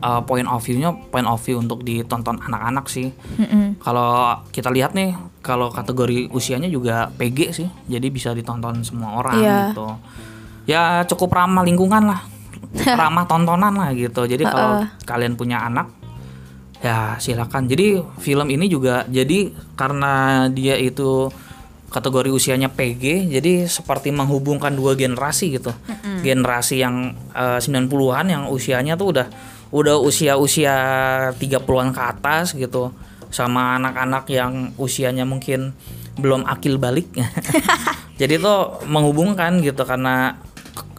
eh, 0.00 0.20
point 0.24 0.46
of 0.46 0.58
view-nya 0.60 0.90
point 1.06 1.26
of 1.26 1.38
view 1.38 1.58
untuk 1.58 1.82
ditonton 1.82 2.38
anak-anak 2.40 2.86
sih 2.86 3.10
Mm-mm. 3.36 3.78
kalau 3.78 4.10
kita 4.48 4.70
lihat 4.70 4.94
nih 4.94 5.12
kalau 5.40 5.68
kategori 5.68 6.30
usianya 6.30 6.66
juga 6.66 7.10
PG 7.12 7.38
sih 7.52 7.68
jadi 7.86 8.06
bisa 8.08 8.30
ditonton 8.30 8.80
semua 8.80 9.14
orang 9.16 9.36
Iya. 9.36 9.58
gitu 9.68 9.86
ya 10.66 10.82
cukup 11.04 11.30
ramah 11.32 11.62
lingkungan 11.62 12.06
lah 12.06 12.22
ramah 13.00 13.26
tontonan 13.26 13.74
lah 13.74 13.90
gitu. 13.94 14.26
Jadi 14.26 14.44
kalau 14.46 14.86
kalian 15.06 15.34
punya 15.34 15.62
anak 15.66 15.90
ya 16.80 17.20
silakan. 17.20 17.68
Jadi 17.68 18.00
film 18.22 18.46
ini 18.48 18.66
juga 18.70 19.04
jadi 19.10 19.52
karena 19.76 20.46
dia 20.48 20.78
itu 20.80 21.28
kategori 21.90 22.30
usianya 22.30 22.70
PG 22.70 23.34
jadi 23.34 23.66
seperti 23.66 24.14
menghubungkan 24.14 24.72
dua 24.72 24.94
generasi 24.94 25.58
gitu. 25.58 25.74
Generasi 26.22 26.80
yang 26.80 27.18
eh, 27.34 27.58
90-an 27.58 28.26
yang 28.30 28.42
usianya 28.48 28.94
tuh 28.94 29.16
udah 29.18 29.26
udah 29.70 29.96
usia-usia 30.02 30.74
30-an 31.38 31.94
ke 31.94 32.02
atas 32.02 32.58
gitu 32.58 32.90
sama 33.30 33.78
anak-anak 33.78 34.26
yang 34.26 34.74
usianya 34.74 35.22
mungkin 35.22 35.74
belum 36.18 36.42
akil 36.46 36.76
balik. 36.76 37.10
Jadi 38.20 38.36
tuh 38.36 38.84
menghubungkan 38.84 39.62
gitu 39.64 39.86
karena 39.86 40.36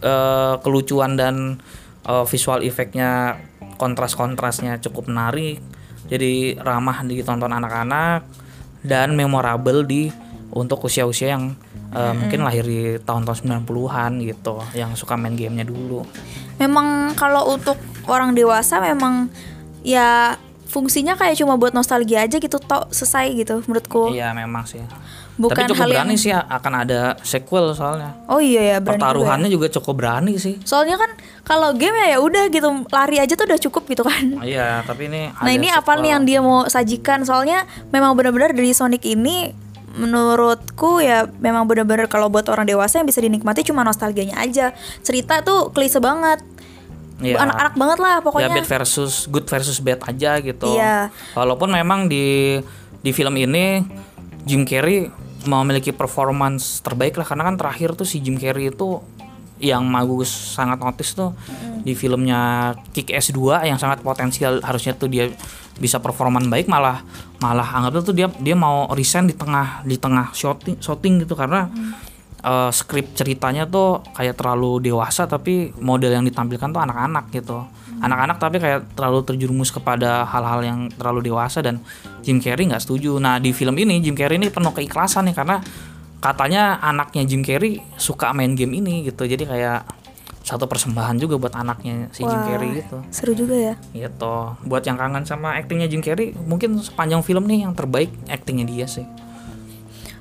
eh, 0.02 0.54
kelucuan 0.60 1.16
dan 1.18 1.58
eh, 2.06 2.24
visual 2.26 2.62
efeknya 2.62 3.40
kontras-kontrasnya 3.76 4.78
cukup 4.82 5.10
menarik. 5.10 5.58
Jadi 6.06 6.58
ramah 6.60 7.06
ditonton 7.06 7.50
anak-anak 7.50 8.26
dan 8.84 9.14
memorable 9.16 9.86
di 9.86 10.12
untuk 10.52 10.84
usia-usia 10.84 11.34
yang 11.38 11.56
eh, 11.94 12.12
mungkin 12.12 12.44
lahir 12.44 12.64
di 12.64 13.00
tahun-tahun 13.00 13.64
90-an 13.64 14.12
gitu 14.20 14.60
yang 14.76 14.92
suka 14.94 15.16
main 15.16 15.34
gamenya 15.34 15.64
dulu. 15.64 16.04
Memang 16.60 17.16
kalau 17.16 17.54
untuk 17.54 17.80
orang 18.06 18.36
dewasa 18.36 18.78
memang 18.78 19.32
ya 19.82 20.36
fungsinya 20.72 21.20
kayak 21.20 21.36
cuma 21.36 21.60
buat 21.60 21.76
nostalgia 21.76 22.24
aja 22.24 22.40
gitu 22.40 22.56
tok 22.56 22.88
selesai 22.88 23.28
gitu 23.36 23.60
menurutku. 23.68 24.08
iya 24.08 24.32
memang 24.32 24.64
sih 24.64 24.80
Bukan 25.32 25.56
tapi 25.56 25.64
cukup 25.66 25.80
hal 25.80 25.88
yang 25.88 26.04
berani 26.04 26.16
sih 26.16 26.28
akan 26.28 26.72
ada 26.78 27.00
sequel 27.20 27.72
soalnya 27.72 28.12
Oh 28.28 28.36
iya 28.36 28.76
ya 28.76 28.76
berani 28.78 28.84
juga 28.84 28.92
ya. 28.92 29.00
pertaruhannya 29.00 29.48
juga 29.48 29.66
cukup 29.70 29.94
berani 29.96 30.32
sih 30.36 30.60
Soalnya 30.60 31.00
kan 31.00 31.10
kalau 31.42 31.72
game 31.72 31.96
ya 31.96 32.14
ya 32.14 32.18
udah 32.20 32.44
gitu 32.46 32.68
lari 32.86 33.16
aja 33.16 33.32
tuh 33.32 33.48
udah 33.48 33.56
cukup 33.58 33.82
gitu 33.88 34.02
kan. 34.02 34.44
iya 34.44 34.84
tapi 34.84 35.08
ini 35.08 35.32
Nah 35.32 35.48
ini 35.50 35.66
apa 35.66 35.88
sequel. 35.88 36.00
nih 36.00 36.10
yang 36.10 36.22
dia 36.22 36.38
mau 36.38 36.64
sajikan? 36.64 37.24
Soalnya 37.24 37.64
memang 37.88 38.12
benar-benar 38.12 38.52
dari 38.52 38.70
Sonic 38.70 39.02
ini 39.02 39.56
menurutku 39.92 41.00
ya 41.00 41.28
memang 41.38 41.64
benar-benar 41.64 42.04
kalau 42.06 42.28
buat 42.28 42.48
orang 42.48 42.64
dewasa 42.64 42.96
yang 42.96 43.06
bisa 43.06 43.20
dinikmati 43.20 43.60
cuma 43.62 43.80
nostalgianya 43.82 44.36
aja. 44.36 44.76
Cerita 45.00 45.40
tuh 45.40 45.72
klise 45.72 45.96
banget. 45.96 46.44
Iya. 47.18 47.38
Anak-anak 47.38 47.74
banget 47.74 47.98
lah 47.98 48.10
ya 48.10 48.20
pokoknya. 48.20 48.48
bad 48.52 48.68
versus 48.68 49.24
good 49.26 49.46
versus 49.46 49.78
bad 49.78 50.00
aja 50.02 50.36
gitu. 50.38 50.68
Iya. 50.68 51.08
Walaupun 51.32 51.70
memang 51.70 52.04
di 52.04 52.58
di 52.98 53.10
film 53.10 53.34
ini 53.34 53.80
Jim 54.42 54.66
Carrey 54.66 55.10
memiliki 55.46 55.90
performance 55.90 56.82
terbaik 56.82 57.18
lah 57.18 57.26
karena 57.26 57.46
kan 57.50 57.56
terakhir 57.58 57.98
tuh 57.98 58.06
si 58.06 58.22
Jim 58.22 58.38
Carrey 58.38 58.70
itu 58.70 59.02
yang 59.62 59.86
Magus 59.86 60.30
sangat 60.30 60.82
notice 60.82 61.14
tuh 61.14 61.30
di 61.86 61.94
filmnya 61.94 62.74
Kick 62.90 63.14
Ass 63.14 63.30
2 63.30 63.62
yang 63.66 63.78
sangat 63.78 64.02
potensial 64.02 64.58
harusnya 64.62 64.98
tuh 64.98 65.06
dia 65.06 65.30
bisa 65.78 66.02
performan 66.02 66.50
baik 66.50 66.66
malah 66.66 67.00
malah 67.38 67.64
anggapnya 67.64 68.02
tuh 68.02 68.14
dia 68.14 68.28
dia 68.42 68.58
mau 68.58 68.90
resign 68.90 69.30
di 69.30 69.34
tengah 69.38 69.86
di 69.86 69.96
tengah 69.96 70.34
shooting 70.34 70.82
shooting 70.82 71.22
gitu 71.22 71.38
karena 71.38 71.70
eh, 72.42 72.70
skrip 72.74 73.14
ceritanya 73.14 73.64
tuh 73.70 74.02
kayak 74.14 74.34
terlalu 74.34 74.82
dewasa 74.90 75.30
tapi 75.30 75.70
model 75.78 76.10
yang 76.10 76.26
ditampilkan 76.26 76.74
tuh 76.74 76.82
anak-anak 76.82 77.30
gitu 77.30 77.62
anak-anak 78.02 78.36
tapi 78.42 78.58
kayak 78.58 78.98
terlalu 78.98 79.22
terjerumus 79.22 79.70
kepada 79.70 80.26
hal-hal 80.26 80.60
yang 80.66 80.78
terlalu 80.90 81.30
dewasa 81.30 81.62
dan 81.62 81.78
Jim 82.26 82.42
Carrey 82.42 82.66
nggak 82.66 82.82
setuju. 82.82 83.16
Nah 83.22 83.38
di 83.38 83.54
film 83.54 83.78
ini 83.78 84.02
Jim 84.02 84.18
Carrey 84.18 84.42
ini 84.42 84.50
penuh 84.50 84.74
keikhlasan 84.74 85.30
nih 85.30 85.36
karena 85.38 85.62
katanya 86.18 86.82
anaknya 86.82 87.22
Jim 87.22 87.46
Carrey 87.46 87.78
suka 87.94 88.34
main 88.34 88.58
game 88.58 88.74
ini 88.74 89.06
gitu. 89.06 89.22
Jadi 89.22 89.46
kayak 89.46 89.86
satu 90.42 90.66
persembahan 90.66 91.22
juga 91.22 91.38
buat 91.38 91.54
anaknya 91.54 92.10
si 92.10 92.26
Jim 92.26 92.34
Wah, 92.34 92.46
Carrey 92.50 92.82
gitu. 92.82 92.98
Seru 93.14 93.32
juga 93.38 93.54
ya. 93.54 93.74
gitu 93.94 94.58
buat 94.66 94.82
yang 94.82 94.98
kangen 94.98 95.22
sama 95.22 95.54
aktingnya 95.54 95.86
Jim 95.86 96.02
Carrey 96.02 96.34
mungkin 96.34 96.82
sepanjang 96.82 97.22
film 97.22 97.46
nih 97.46 97.70
yang 97.70 97.72
terbaik 97.78 98.10
aktingnya 98.26 98.66
dia 98.66 98.86
sih. 98.90 99.06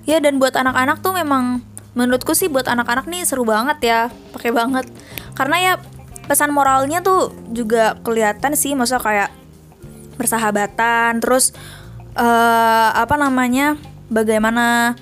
Ya 0.05 0.21
dan 0.21 0.38
buat 0.38 0.53
anak-anak 0.53 1.01
tuh 1.01 1.17
memang 1.17 1.65
menurutku 1.97 2.38
sih 2.38 2.47
buat 2.47 2.69
anak-anak 2.69 3.09
nih 3.09 3.25
seru 3.25 3.43
banget 3.43 3.77
ya, 3.81 4.00
pakai 4.33 4.53
banget. 4.53 4.85
Karena 5.33 5.57
ya 5.57 5.73
pesan 6.31 6.55
moralnya 6.55 7.03
tuh 7.03 7.35
juga 7.51 8.00
kelihatan 8.07 8.55
sih, 8.55 8.71
masa 8.71 9.03
kayak 9.03 9.35
persahabatan, 10.15 11.19
terus 11.19 11.51
eh 12.15 12.89
apa 12.95 13.19
namanya, 13.19 13.75
bagaimana 14.07 14.95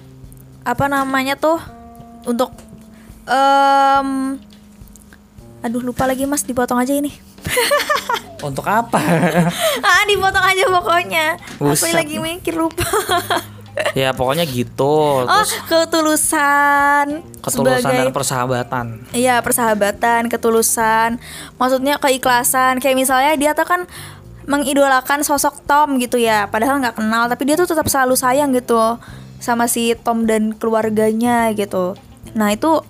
apa 0.66 0.90
namanya 0.90 1.38
tuh 1.38 1.62
untuk 2.26 2.50
em 3.30 4.42
aduh 5.62 5.86
lupa 5.86 6.10
lagi 6.10 6.26
mas 6.26 6.42
dipotong 6.42 6.82
aja 6.82 6.98
ini. 6.98 7.14
Untuk 8.40 8.64
apa? 8.72 9.04
Ah 9.84 10.08
dipotong 10.08 10.46
aja 10.48 10.64
pokoknya. 10.72 11.36
Aku 11.60 11.76
Buset. 11.76 11.92
lagi 11.92 12.24
mikir 12.24 12.56
lupa 12.56 12.88
ya 13.96 14.12
pokoknya 14.14 14.46
gitu 14.46 15.24
Oh, 15.24 15.44
terus 15.44 15.56
ketulusan. 15.68 17.24
ketulusan 17.40 17.80
sebagai 17.80 18.10
dan 18.10 18.14
persahabatan 18.14 18.86
Iya 19.16 19.40
persahabatan, 19.40 20.28
ketulusan, 20.28 21.18
maksudnya 21.56 21.96
keikhlasan. 21.98 22.78
Kayak 22.84 22.98
misalnya 23.00 23.34
dia 23.40 23.52
tuh 23.56 23.66
kan 23.66 23.88
mengidolakan 24.50 25.22
sosok 25.22 25.62
Tom 25.70 26.02
gitu 26.02 26.18
ya, 26.18 26.50
padahal 26.50 26.82
nggak 26.82 26.98
kenal, 26.98 27.30
tapi 27.30 27.46
dia 27.46 27.54
tuh 27.54 27.70
tetap 27.70 27.86
selalu 27.86 28.18
sayang 28.18 28.50
gitu 28.52 28.98
sama 29.38 29.70
si 29.70 29.94
Tom 29.94 30.26
dan 30.26 30.58
keluarganya 30.58 31.54
gitu. 31.54 31.94
Nah 32.34 32.50
itu 32.52 32.82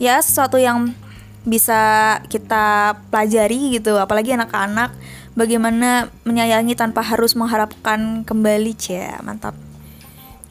ya 0.00 0.18
sesuatu 0.18 0.56
yang 0.56 0.96
bisa 1.44 2.16
kita 2.32 2.96
pelajari 3.12 3.76
gitu, 3.76 4.00
apalagi 4.00 4.32
anak-anak 4.32 4.94
bagaimana 5.36 6.08
menyayangi 6.24 6.76
tanpa 6.76 7.04
harus 7.04 7.36
mengharapkan 7.36 8.24
kembali, 8.24 8.72
cia 8.78 9.20
mantap. 9.20 9.52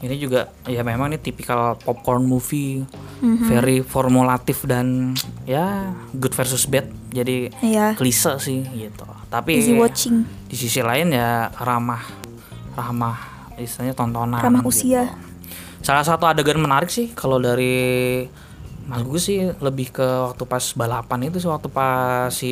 Ini 0.02 0.14
juga 0.16 0.50
ya 0.64 0.82
memang 0.82 1.08
ini 1.08 1.18
tipikal 1.18 1.74
popcorn 1.76 2.22
movie 2.22 2.82
Mhm. 3.18 3.46
very 3.46 3.78
formulatif 3.80 4.66
dan 4.66 5.14
ya 5.42 5.94
good 6.12 6.32
versus 6.32 6.66
bad 6.66 6.84
jadi 7.08 7.54
Iya. 7.60 7.94
klise 7.94 8.34
sih 8.36 8.66
gitu 8.66 9.06
tapi 9.28 9.56
Easy 9.56 9.72
watching. 9.72 10.26
di 10.44 10.56
sisi 10.56 10.82
lain 10.82 11.08
ya 11.08 11.54
ramah 11.54 12.02
ramah 12.72 13.16
istilahnya 13.54 13.94
tontonan 13.94 14.42
Ramah 14.42 14.60
gitu. 14.60 14.74
usia. 14.90 15.14
salah 15.78 16.02
satu 16.02 16.26
adegan 16.26 16.58
menarik 16.58 16.88
sih 16.88 17.10
kalau 17.10 17.38
dari 17.38 18.26
Mas 18.82 19.02
Gus 19.02 19.22
sih 19.24 19.38
lebih 19.56 19.94
ke 19.94 20.02
waktu 20.02 20.42
pas 20.42 20.74
balapan 20.74 21.30
itu 21.30 21.38
sih 21.38 21.46
waktu 21.46 21.68
pas 21.68 22.26
si 22.28 22.50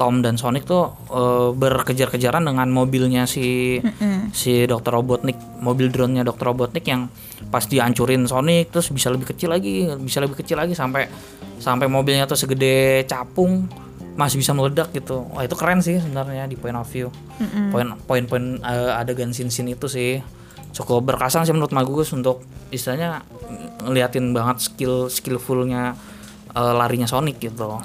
Tom 0.00 0.24
dan 0.24 0.40
Sonic 0.40 0.64
tuh 0.64 0.88
eh, 1.12 1.52
berkejar-kejaran 1.52 2.40
dengan 2.48 2.72
mobilnya 2.72 3.28
si 3.28 3.76
si 4.32 4.64
Dr. 4.64 4.96
Robotnik, 4.96 5.36
mobil 5.60 5.92
drone-nya 5.92 6.24
Dr. 6.24 6.56
Robotnik 6.56 6.88
yang 6.88 7.12
pas 7.52 7.68
dihancurin 7.68 8.24
Sonic 8.24 8.72
terus 8.72 8.88
bisa 8.88 9.12
lebih 9.12 9.28
kecil 9.28 9.52
lagi, 9.52 9.84
bisa 10.00 10.24
lebih 10.24 10.40
kecil 10.40 10.56
lagi 10.56 10.72
sampai 10.72 11.04
sampai 11.60 11.92
mobilnya 11.92 12.24
tuh 12.24 12.40
segede 12.40 13.04
capung 13.04 13.68
masih 14.16 14.40
bisa 14.40 14.56
meledak 14.56 14.88
gitu. 14.96 15.28
Wah, 15.36 15.44
itu 15.44 15.54
keren 15.54 15.84
sih 15.84 16.00
sebenarnya 16.00 16.48
di 16.48 16.56
point 16.56 16.76
of 16.76 16.88
view. 16.88 17.12
Poin 17.68 17.92
poin-poin 18.08 18.56
eh, 18.64 19.00
adegan 19.00 19.36
scene-scene 19.36 19.76
itu 19.76 19.84
sih 19.84 20.24
cukup 20.70 21.12
berkesan 21.12 21.44
sih 21.44 21.52
menurut 21.52 21.74
Magus 21.74 22.14
untuk 22.16 22.46
istilahnya 22.70 23.26
ngeliatin 23.82 24.30
banget 24.32 24.62
skill 24.64 25.12
skillfulnya 25.12 25.92
eh, 26.56 26.72
larinya 26.72 27.04
Sonic 27.04 27.36
gitu. 27.40 27.80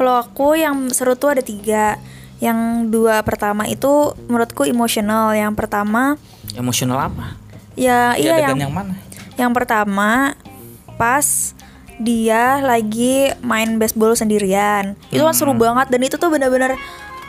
Kalau 0.00 0.16
aku 0.16 0.56
yang 0.56 0.88
seru 0.88 1.12
tuh 1.12 1.36
ada 1.36 1.44
tiga. 1.44 2.00
Yang 2.40 2.88
dua 2.88 3.20
pertama 3.20 3.68
itu 3.68 4.16
menurutku 4.32 4.64
emosional. 4.64 5.36
Yang 5.36 5.52
pertama 5.60 6.16
Emosional 6.56 7.12
apa? 7.12 7.36
ya 7.76 8.16
Di 8.16 8.24
iya 8.24 8.48
yang 8.48 8.56
yang 8.56 8.72
mana? 8.72 8.96
yang 9.36 9.52
pertama 9.52 10.34
pas 10.96 11.52
dia 12.00 12.64
lagi 12.64 13.28
main 13.44 13.76
baseball 13.76 14.16
sendirian. 14.16 14.96
Itu 15.12 15.20
kan 15.20 15.36
seru 15.36 15.52
banget 15.52 15.92
dan 15.92 16.00
itu 16.00 16.16
tuh 16.16 16.32
benar-benar 16.32 16.80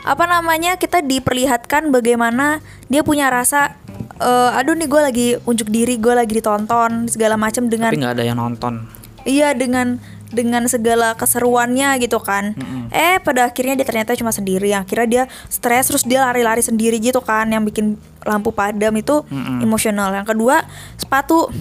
apa 0.02 0.24
namanya 0.24 0.80
kita 0.80 1.04
diperlihatkan 1.04 1.92
bagaimana 1.92 2.64
dia 2.88 3.04
punya 3.04 3.28
rasa 3.28 3.76
eh, 4.16 4.58
aduh 4.58 4.72
nih 4.72 4.88
gue 4.88 5.00
lagi 5.04 5.28
unjuk 5.44 5.68
diri 5.68 6.00
gue 6.00 6.16
lagi 6.16 6.40
ditonton 6.40 7.04
segala 7.06 7.36
macam 7.36 7.68
dengan 7.68 7.92
Tapi 7.92 8.00
nggak 8.00 8.16
ada 8.16 8.24
yang 8.24 8.40
nonton. 8.40 8.88
Iya 9.28 9.52
dengan 9.52 10.00
dengan 10.32 10.64
segala 10.66 11.14
keseruannya 11.14 12.00
gitu 12.00 12.18
kan. 12.18 12.56
Eh 12.90 13.20
pada 13.20 13.46
akhirnya 13.46 13.78
dia 13.78 13.86
ternyata 13.86 14.16
cuma 14.16 14.32
sendiri. 14.32 14.72
Akhirnya 14.72 15.06
dia 15.06 15.24
stres 15.46 15.92
terus 15.92 16.02
dia 16.02 16.24
lari-lari 16.24 16.64
sendiri 16.64 16.96
gitu 16.98 17.20
kan 17.20 17.46
yang 17.46 17.62
bikin 17.62 17.94
lampu 18.24 18.50
padam 18.50 18.96
itu 18.96 19.22
emosional. 19.60 20.10
Yang 20.16 20.34
kedua 20.34 20.64
sepatu. 20.96 21.52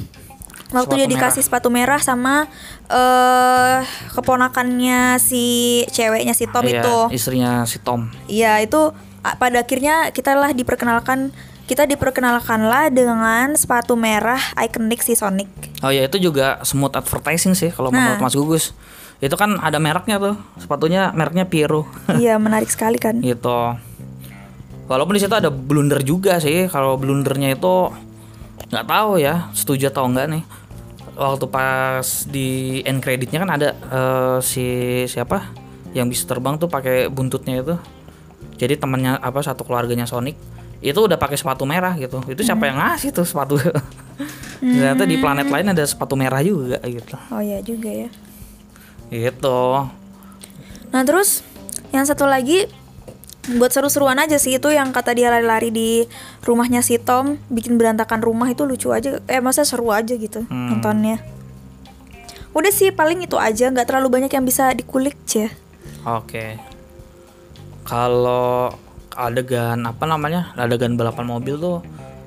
Waktu 0.71 0.87
Sepatu 0.87 0.99
dia 1.03 1.07
dikasih 1.11 1.43
sepatu 1.43 1.67
merah 1.67 1.99
sama 1.99 2.47
eh 2.87 3.83
keponakannya 4.15 5.19
si 5.19 5.83
ceweknya 5.91 6.31
si 6.31 6.47
Tom 6.47 6.63
Iya, 6.63 6.79
itu. 6.79 6.97
istrinya 7.11 7.51
si 7.67 7.75
Tom. 7.83 8.07
Iya 8.31 8.63
itu 8.63 8.95
pada 9.19 9.67
akhirnya 9.67 10.15
kita 10.15 10.31
lah 10.31 10.55
diperkenalkan 10.55 11.35
kita 11.71 11.87
diperkenalkanlah 11.87 12.91
dengan 12.91 13.55
sepatu 13.55 13.95
merah 13.95 14.43
ikonik 14.59 14.99
si 14.99 15.15
Sonic. 15.15 15.47
Oh 15.79 15.87
ya 15.87 16.03
itu 16.03 16.19
juga 16.19 16.59
smooth 16.67 16.91
advertising 16.91 17.55
sih 17.55 17.71
kalau 17.71 17.87
Nah. 17.87 18.19
menurut 18.19 18.19
Mas 18.19 18.35
Gugus. 18.35 18.65
Itu 19.23 19.39
kan 19.39 19.55
ada 19.55 19.79
mereknya 19.79 20.19
tuh. 20.19 20.35
Sepatunya 20.59 21.15
mereknya 21.15 21.47
Piero. 21.47 21.87
iya 22.19 22.35
menarik 22.35 22.67
sekali 22.67 22.99
kan. 22.99 23.23
gitu. 23.23 23.79
Walaupun 24.91 25.15
di 25.15 25.23
situ 25.23 25.31
ada 25.31 25.47
blunder 25.47 26.03
juga 26.03 26.43
sih. 26.43 26.67
Kalau 26.67 26.99
blundernya 26.99 27.55
itu 27.55 27.87
nggak 28.67 28.87
tahu 28.91 29.23
ya, 29.23 29.47
setuju 29.55 29.95
atau 29.95 30.11
enggak 30.11 30.27
nih. 30.27 30.43
Waktu 31.15 31.47
pas 31.47 32.27
di 32.27 32.83
end 32.83 32.99
creditnya 32.99 33.47
kan 33.47 33.51
ada 33.55 33.69
eh, 33.71 34.37
si 34.43 34.67
siapa 35.07 35.47
yang 35.95 36.11
bisa 36.11 36.27
terbang 36.27 36.59
tuh 36.59 36.67
pakai 36.67 37.07
buntutnya 37.07 37.63
itu. 37.63 37.79
Jadi 38.59 38.75
temannya 38.75 39.15
apa 39.23 39.39
satu 39.39 39.63
keluarganya 39.63 40.03
Sonic 40.03 40.35
itu 40.81 40.97
udah 40.97 41.15
pakai 41.15 41.37
sepatu 41.37 41.63
merah 41.63 41.93
gitu. 41.93 42.19
Itu 42.25 42.41
siapa 42.41 42.65
yang 42.65 42.81
ngasih 42.81 43.13
tuh 43.13 43.25
sepatu? 43.25 43.61
Ternyata 44.61 45.05
di 45.05 45.17
planet 45.21 45.47
lain 45.49 45.67
ada 45.73 45.85
sepatu 45.85 46.17
merah 46.17 46.41
juga 46.41 46.81
gitu. 46.81 47.15
Oh 47.29 47.41
iya 47.41 47.61
juga 47.61 47.89
ya. 47.89 48.09
Gitu. 49.13 49.61
Nah 50.89 51.01
terus 51.05 51.45
yang 51.93 52.05
satu 52.05 52.25
lagi 52.25 52.65
buat 53.57 53.73
seru-seruan 53.73 54.17
aja 54.21 54.37
sih 54.37 54.57
itu 54.57 54.69
yang 54.69 54.93
kata 54.93 55.17
dia 55.17 55.33
lari-lari 55.33 55.73
di 55.73 55.89
rumahnya 56.45 56.85
si 56.85 57.01
Tom 57.01 57.41
bikin 57.49 57.73
berantakan 57.73 58.21
rumah 58.21 58.45
itu 58.53 58.69
lucu 58.69 58.93
aja 58.93 59.17
eh 59.25 59.41
masa 59.41 59.65
seru 59.65 59.89
aja 59.89 60.13
gitu 60.13 60.45
nontonnya. 60.49 61.21
Udah 62.51 62.69
sih 62.73 62.93
paling 62.93 63.25
itu 63.25 63.37
aja 63.39 63.69
nggak 63.69 63.87
terlalu 63.87 64.21
banyak 64.21 64.31
yang 64.33 64.45
bisa 64.45 64.73
dikulik 64.77 65.17
ya. 65.29 65.49
Oke. 66.05 66.57
Kalau 67.85 68.73
adegan 69.13 69.83
apa 69.83 70.03
namanya? 70.05 70.53
Adegan 70.55 70.95
balapan 70.95 71.27
mobil 71.27 71.55
tuh 71.55 71.79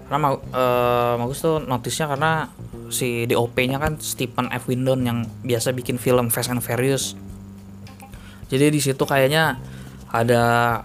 karena 0.04 0.18
ma- 0.20 0.36
eh, 0.36 1.12
bagus 1.16 1.40
tuh 1.40 1.64
notisnya 1.64 2.06
karena 2.06 2.52
si 2.92 3.24
DOP-nya 3.24 3.80
kan 3.80 3.96
Stephen 3.98 4.52
F. 4.52 4.68
Windon 4.68 5.00
yang 5.02 5.18
biasa 5.40 5.72
bikin 5.72 5.96
film 5.96 6.28
Fast 6.28 6.52
and 6.52 6.60
Furious. 6.60 7.16
Jadi 8.52 8.68
di 8.70 8.80
situ 8.80 9.00
kayaknya 9.02 9.56
ada 10.14 10.42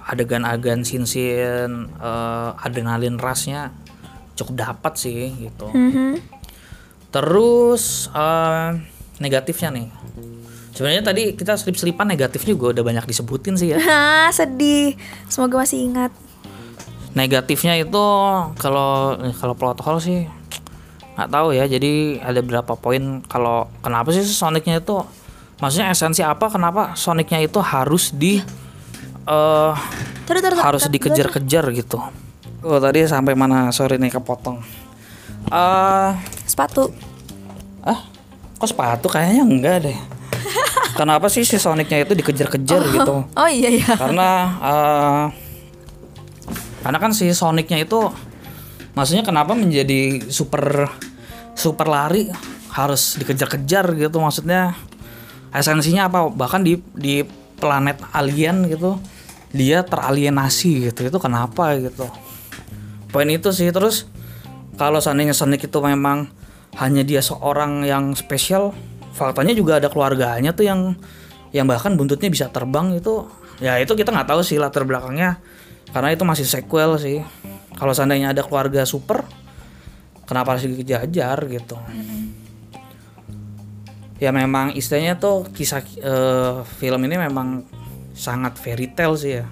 adegan-adegan 0.07 0.81
sin-sin 0.81 1.91
eh, 1.91 2.49
adrenalin 2.65 3.19
rushnya 3.19 3.69
cukup 4.33 4.55
dapat 4.55 4.93
sih 4.95 5.35
gitu. 5.35 5.67
Terus 7.11 8.07
eh, 8.09 8.69
negatifnya 9.19 9.69
nih. 9.75 9.87
Sebenarnya 10.79 11.03
tadi 11.03 11.35
kita 11.35 11.59
selip-selipan 11.59 12.07
negatifnya 12.07 12.55
juga 12.55 12.71
udah 12.71 12.83
banyak 12.87 13.03
disebutin 13.03 13.59
sih 13.59 13.75
ya. 13.75 13.83
Hah 13.83 14.31
sedih. 14.31 14.95
Semoga 15.27 15.67
masih 15.67 15.91
ingat. 15.91 16.07
Negatifnya 17.11 17.75
itu 17.75 17.99
kalau 18.55 19.19
kalau 19.35 19.53
plot 19.59 19.83
hole 19.83 19.99
sih 19.99 20.23
nggak 21.19 21.27
tahu 21.35 21.51
ya. 21.51 21.67
Jadi 21.67 22.23
ada 22.23 22.39
berapa 22.39 22.79
poin 22.79 23.19
kalau 23.27 23.67
kenapa 23.83 24.15
sih 24.15 24.23
Sonicnya 24.23 24.79
itu 24.79 25.03
maksudnya 25.59 25.91
esensi 25.91 26.23
apa 26.23 26.47
kenapa 26.47 26.95
Sonicnya 26.95 27.43
itu 27.43 27.59
harus 27.59 28.15
di 28.15 28.39
eh 29.27 29.75
Terus 30.31 30.39
terus 30.39 30.63
harus 30.63 30.83
dikejar-kejar 30.87 31.75
gitu. 31.75 31.99
Oh 32.63 32.79
tadi 32.79 33.03
sampai 33.03 33.35
mana? 33.35 33.67
Sorry 33.75 33.99
nih 33.99 34.15
kepotong. 34.15 34.63
Eh 35.51 36.09
sepatu. 36.47 36.87
ah 37.83 37.99
kok 38.55 38.69
sepatu 38.71 39.11
kayaknya 39.11 39.43
enggak 39.43 39.77
deh. 39.83 39.99
Kenapa 40.99 41.31
sih 41.31 41.47
si 41.47 41.55
Sonicnya 41.55 42.03
itu 42.03 42.13
dikejar-kejar 42.17 42.81
gitu? 42.91 43.15
Oh 43.23 43.49
iya 43.49 43.69
iya. 43.71 43.87
karena 43.95 44.29
eh, 44.59 45.23
karena 46.83 46.97
kan 46.99 47.11
si 47.15 47.31
Sonicnya 47.31 47.79
itu 47.83 47.99
maksudnya 48.95 49.23
kenapa 49.23 49.55
menjadi 49.55 50.27
super 50.31 50.91
super 51.55 51.87
lari? 51.87 52.27
Harus 52.69 53.17
dikejar-kejar 53.19 53.95
gitu 53.95 54.17
maksudnya. 54.19 54.75
Esensinya 55.49 56.11
apa? 56.11 56.29
Bahkan 56.29 56.61
di 56.61 56.77
di 56.93 57.25
planet 57.59 57.99
alien 58.15 58.69
gitu 58.69 58.99
dia 59.51 59.81
teralienasi 59.81 60.91
gitu. 60.91 61.09
Itu 61.09 61.17
kenapa 61.17 61.75
gitu? 61.79 62.07
Poin 63.09 63.27
itu 63.27 63.49
sih. 63.49 63.71
Terus 63.73 64.05
kalau 64.77 65.03
seandainya 65.03 65.35
Sonic 65.35 65.67
itu 65.67 65.79
memang 65.81 66.29
hanya 66.77 67.01
dia 67.03 67.19
seorang 67.19 67.83
yang 67.83 68.13
spesial 68.13 68.71
faktanya 69.13 69.53
juga 69.57 69.81
ada 69.81 69.89
keluarganya 69.91 70.53
tuh 70.53 70.65
yang 70.67 70.95
yang 71.49 71.65
bahkan 71.65 71.97
buntutnya 71.97 72.29
bisa 72.29 72.45
terbang 72.49 72.93
itu 72.93 73.25
ya 73.59 73.75
itu 73.81 73.91
kita 73.93 74.13
nggak 74.13 74.29
tahu 74.29 74.41
sih 74.45 74.61
latar 74.61 74.85
belakangnya 74.85 75.41
karena 75.89 76.13
itu 76.13 76.23
masih 76.23 76.45
sequel 76.45 76.95
sih 77.01 77.25
kalau 77.75 77.91
seandainya 77.91 78.31
ada 78.31 78.45
keluarga 78.45 78.85
super 78.85 79.25
kenapa 80.29 80.55
harus 80.55 80.69
dikejar 80.69 81.37
gitu 81.49 81.75
ya 84.19 84.29
memang 84.29 84.75
istilahnya 84.75 85.17
tuh 85.17 85.47
kisah 85.49 85.81
eh, 85.81 86.55
film 86.77 87.01
ini 87.07 87.15
memang 87.17 87.65
sangat 88.13 88.59
fairy 88.59 88.91
tale 88.91 89.15
sih 89.15 89.39
ya 89.41 89.45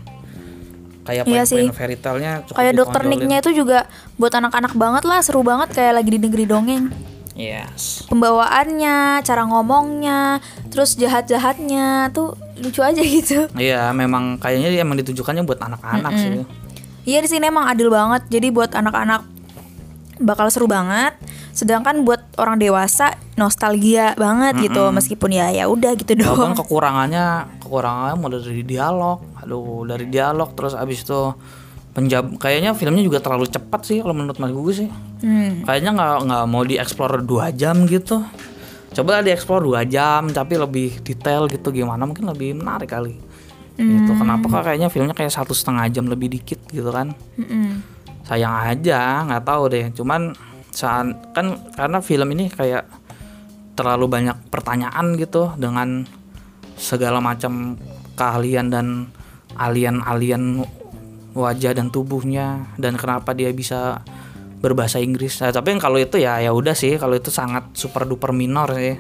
kayak 1.07 1.23
Iya 1.23 1.43
sih. 1.47 1.65
fairy 1.71 1.95
tale-nya 1.95 2.43
cukup 2.43 2.59
Kayak 2.59 2.73
dokter. 2.75 3.01
Nick-nya 3.07 3.39
itu 3.39 3.51
juga 3.55 3.87
buat 4.19 4.33
anak-anak 4.35 4.75
banget 4.75 5.03
lah, 5.07 5.23
seru 5.23 5.39
banget 5.39 5.71
kayak 5.71 6.03
lagi 6.03 6.09
di 6.11 6.19
negeri 6.19 6.43
dongeng. 6.43 6.91
Yes. 7.37 8.09
Pembawaannya, 8.09 9.21
cara 9.21 9.45
ngomongnya, 9.45 10.41
terus 10.73 10.97
jahat-jahatnya 10.97 12.09
tuh 12.09 12.33
lucu 12.57 12.81
aja 12.81 12.97
gitu. 12.97 13.45
Iya, 13.53 13.93
memang 13.93 14.41
kayaknya 14.41 14.73
dia 14.73 14.81
emang 14.81 14.97
ditujukannya 15.05 15.45
buat 15.45 15.61
anak-anak 15.61 16.13
sih. 16.17 16.41
Iya 17.07 17.23
di 17.23 17.29
sini 17.29 17.47
emang 17.47 17.69
adil 17.69 17.87
banget. 17.87 18.25
Jadi 18.27 18.51
buat 18.51 18.73
anak-anak 18.73 19.21
bakal 20.19 20.49
seru 20.49 20.67
banget. 20.67 21.15
Sedangkan 21.53 22.03
buat 22.03 22.19
orang 22.41 22.57
dewasa 22.59 23.15
nostalgia 23.39 24.17
banget 24.17 24.57
gitu. 24.67 24.89
Meskipun 24.91 25.31
ya 25.31 25.53
ya 25.53 25.69
udah 25.69 25.93
gitu 25.95 26.17
Walaupun 26.17 26.51
doang. 26.51 26.57
kekurangannya 26.57 27.25
kekurangannya 27.63 28.15
mulai 28.19 28.41
dari 28.43 28.63
dialog, 28.65 29.23
aduh 29.39 29.87
dari 29.87 30.05
dialog 30.09 30.51
terus 30.57 30.75
abis 30.75 31.05
itu 31.05 31.21
penjab 31.97 32.29
kayaknya 32.37 32.77
filmnya 32.77 33.01
juga 33.01 33.17
terlalu 33.17 33.49
cepat 33.49 33.81
sih 33.89 34.05
kalau 34.05 34.13
menurut 34.13 34.37
mas 34.37 34.53
gue 34.53 34.73
sih. 34.85 34.89
Hmm. 35.25 35.65
Kayaknya 35.65 35.91
nggak 35.97 36.15
nggak 36.29 36.43
mau 36.45 36.61
dieksplor 36.61 37.25
dua 37.25 37.49
jam 37.49 37.89
gitu. 37.89 38.21
Coba 38.93 39.25
dieksplor 39.25 39.65
dua 39.65 39.81
jam 39.81 40.29
tapi 40.29 40.61
lebih 40.61 41.01
detail 41.01 41.49
gitu 41.49 41.73
gimana 41.73 42.05
mungkin 42.05 42.29
lebih 42.29 42.53
menarik 42.53 42.93
kali. 42.93 43.17
Gitu. 43.77 44.09
Kenapa 44.13 44.45
kok 44.45 44.61
kayaknya 44.61 44.93
filmnya 44.93 45.17
kayak 45.17 45.33
satu 45.33 45.57
setengah 45.57 45.89
jam 45.89 46.05
lebih 46.05 46.29
dikit 46.33 46.61
gitu 46.69 46.93
kan? 46.93 47.17
Mm-mm. 47.37 47.97
sayang 48.27 48.75
aja 48.75 49.23
nggak 49.23 49.43
tahu 49.47 49.63
deh 49.71 49.87
cuman 49.95 50.35
saat 50.67 51.31
kan 51.31 51.63
karena 51.79 52.03
film 52.03 52.27
ini 52.35 52.51
kayak 52.51 52.83
terlalu 53.79 54.11
banyak 54.11 54.35
pertanyaan 54.51 55.15
gitu 55.15 55.55
dengan 55.55 56.03
segala 56.75 57.23
macam 57.23 57.79
keahlian 58.19 58.67
dan 58.67 59.07
alien-alien 59.55 60.67
wajah 61.37 61.77
dan 61.77 61.87
tubuhnya 61.87 62.73
dan 62.75 62.97
kenapa 62.97 63.31
dia 63.31 63.53
bisa 63.53 64.01
berbahasa 64.57 64.97
Inggris. 64.97 65.37
Nah, 65.37 65.53
tapi 65.53 65.77
kalau 65.77 66.01
itu 66.01 66.17
ya 66.17 66.41
ya 66.41 66.49
udah 66.49 66.73
sih 66.73 66.97
kalau 66.97 67.13
itu 67.13 67.29
sangat 67.29 67.77
super 67.77 68.09
duper 68.09 68.33
minor 68.33 68.73
sih. 68.73 68.97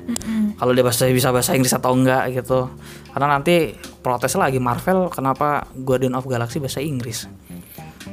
Kalau 0.53 0.69
dia 0.69 0.85
bahasa 0.85 1.09
bisa 1.09 1.33
bahasa 1.33 1.57
Inggris 1.57 1.73
atau 1.73 1.97
enggak 1.97 2.29
gitu. 2.29 2.69
Karena 3.09 3.33
nanti 3.33 3.73
protes 4.05 4.37
lagi 4.37 4.61
Marvel 4.61 5.09
kenapa 5.09 5.65
Guardian 5.73 6.13
of 6.13 6.29
Galaxy 6.29 6.61
bahasa 6.61 6.77
Inggris. 6.77 7.25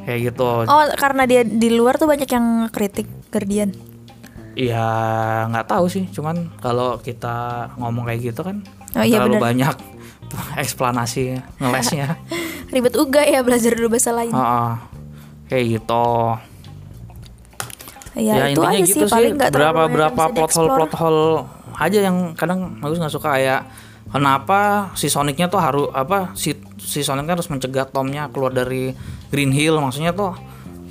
Kayak 0.05 0.33
gitu. 0.33 0.65
Oh 0.65 0.85
karena 0.97 1.29
dia 1.29 1.45
di 1.45 1.69
luar 1.69 2.01
tuh 2.01 2.09
banyak 2.09 2.27
yang 2.27 2.73
kritik 2.73 3.05
Guardian. 3.29 3.77
Iya 4.55 4.87
nggak 5.51 5.67
tahu 5.67 5.91
sih, 5.91 6.07
cuman 6.15 6.49
kalau 6.63 7.03
kita 7.03 7.69
ngomong 7.75 8.07
kayak 8.07 8.33
gitu 8.33 8.41
kan 8.41 8.63
Oh, 8.95 9.03
iya 9.03 9.19
terlalu 9.19 9.43
benar. 9.43 9.47
banyak 9.51 9.77
eksplanasi 10.63 11.43
ngelesnya. 11.59 12.15
Ribet 12.73 12.95
juga 12.95 13.21
ya 13.25 13.41
belajar 13.45 13.73
dulu 13.77 13.97
bahasa 13.97 14.11
lain. 14.15 14.33
Heeh. 14.33 14.73
kayak 15.45 15.65
gitu. 15.77 16.07
Ya, 18.15 18.47
itu 18.47 18.63
aja 18.63 18.85
sih 18.87 19.05
paling 19.11 19.35
nggak 19.35 19.51
berapa 19.51 19.83
berapa 19.91 20.23
plot 20.31 20.51
hole 20.55 20.71
plot 20.71 20.95
hole 20.95 21.27
aja 21.75 21.99
yang 21.99 22.33
kadang 22.39 22.79
bagus 22.79 23.03
nggak 23.03 23.11
suka 23.11 23.35
kayak 23.35 23.67
kenapa 24.15 24.95
si 24.95 25.11
Sonicnya 25.11 25.51
tuh 25.51 25.59
harus 25.59 25.91
apa 25.91 26.31
si 26.39 26.55
si 26.79 27.03
Sonic 27.03 27.27
kan 27.27 27.35
harus 27.35 27.51
mencegah 27.51 27.91
Tomnya 27.91 28.31
keluar 28.31 28.55
dari 28.55 28.95
Green 29.35 29.51
Hill 29.51 29.83
maksudnya 29.83 30.15
tuh 30.15 30.39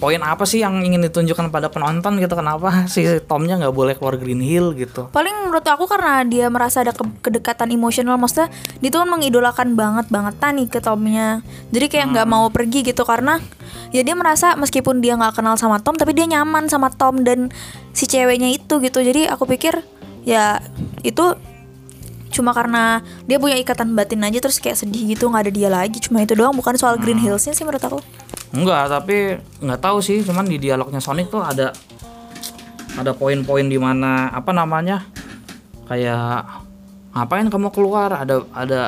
poin 0.04 0.20
apa 0.20 0.44
sih 0.44 0.60
yang 0.60 0.84
ingin 0.84 1.00
ditunjukkan 1.08 1.48
pada 1.48 1.72
penonton 1.72 2.20
gitu? 2.20 2.36
Kenapa 2.36 2.92
si 2.92 3.08
Tomnya 3.24 3.56
nggak 3.56 3.72
boleh 3.72 3.96
keluar 3.96 4.20
Green 4.20 4.44
Hill 4.44 4.76
gitu? 4.76 5.08
Paling 5.16 5.48
menurut 5.48 5.64
aku 5.64 5.88
karena 5.88 6.28
dia 6.28 6.52
merasa 6.52 6.84
ada 6.84 6.92
ke- 6.92 7.24
kedekatan 7.24 7.72
emosional 7.72 8.20
Maksudnya 8.20 8.52
dia 8.84 8.90
tuh 8.92 9.08
kan 9.08 9.10
mengidolakan 9.16 9.80
banget 9.80 10.12
banget 10.12 10.36
nih 10.44 10.68
ke 10.68 10.84
Tomnya. 10.84 11.40
Jadi 11.72 11.86
kayak 11.88 12.06
nggak 12.12 12.28
mau 12.28 12.52
pergi 12.52 12.84
gitu 12.84 13.08
karena 13.08 13.40
Ya 13.96 14.02
dia 14.04 14.18
merasa 14.18 14.58
meskipun 14.60 15.00
dia 15.00 15.16
nggak 15.16 15.40
kenal 15.40 15.56
sama 15.56 15.80
Tom 15.80 15.96
Tapi 15.96 16.12
dia 16.18 16.26
nyaman 16.28 16.66
sama 16.68 16.92
Tom 16.92 17.24
dan 17.24 17.48
si 17.96 18.04
ceweknya 18.04 18.52
itu 18.52 18.84
gitu. 18.84 19.00
Jadi 19.00 19.32
aku 19.32 19.48
pikir 19.48 19.80
ya 20.28 20.60
itu 21.08 21.40
cuma 22.34 22.52
karena 22.52 23.00
dia 23.30 23.38
punya 23.38 23.56
ikatan 23.62 23.94
batin 23.94 24.26
aja 24.26 24.42
terus 24.42 24.58
kayak 24.58 24.82
sedih 24.82 25.16
gitu 25.16 25.32
nggak 25.32 25.48
ada 25.48 25.54
dia 25.54 25.70
lagi. 25.72 26.04
Cuma 26.04 26.20
itu 26.20 26.36
doang 26.36 26.52
bukan 26.58 26.76
soal 26.76 27.00
Green 27.00 27.22
Hillsnya 27.22 27.56
sih 27.56 27.64
menurut 27.64 27.86
aku 27.88 28.04
Enggak, 28.54 28.86
tapi 28.88 29.18
nggak 29.60 29.82
tahu 29.82 29.98
sih, 29.98 30.22
cuman 30.22 30.46
di 30.46 30.62
dialognya 30.62 31.02
Sonic 31.02 31.28
tuh 31.28 31.42
ada 31.42 31.74
ada 32.94 33.12
poin-poin 33.12 33.66
di 33.66 33.82
mana 33.82 34.30
apa 34.30 34.54
namanya? 34.54 35.02
Kayak 35.84 36.46
ngapain 37.12 37.50
kamu 37.50 37.74
keluar? 37.74 38.14
Ada 38.14 38.46
ada 38.54 38.82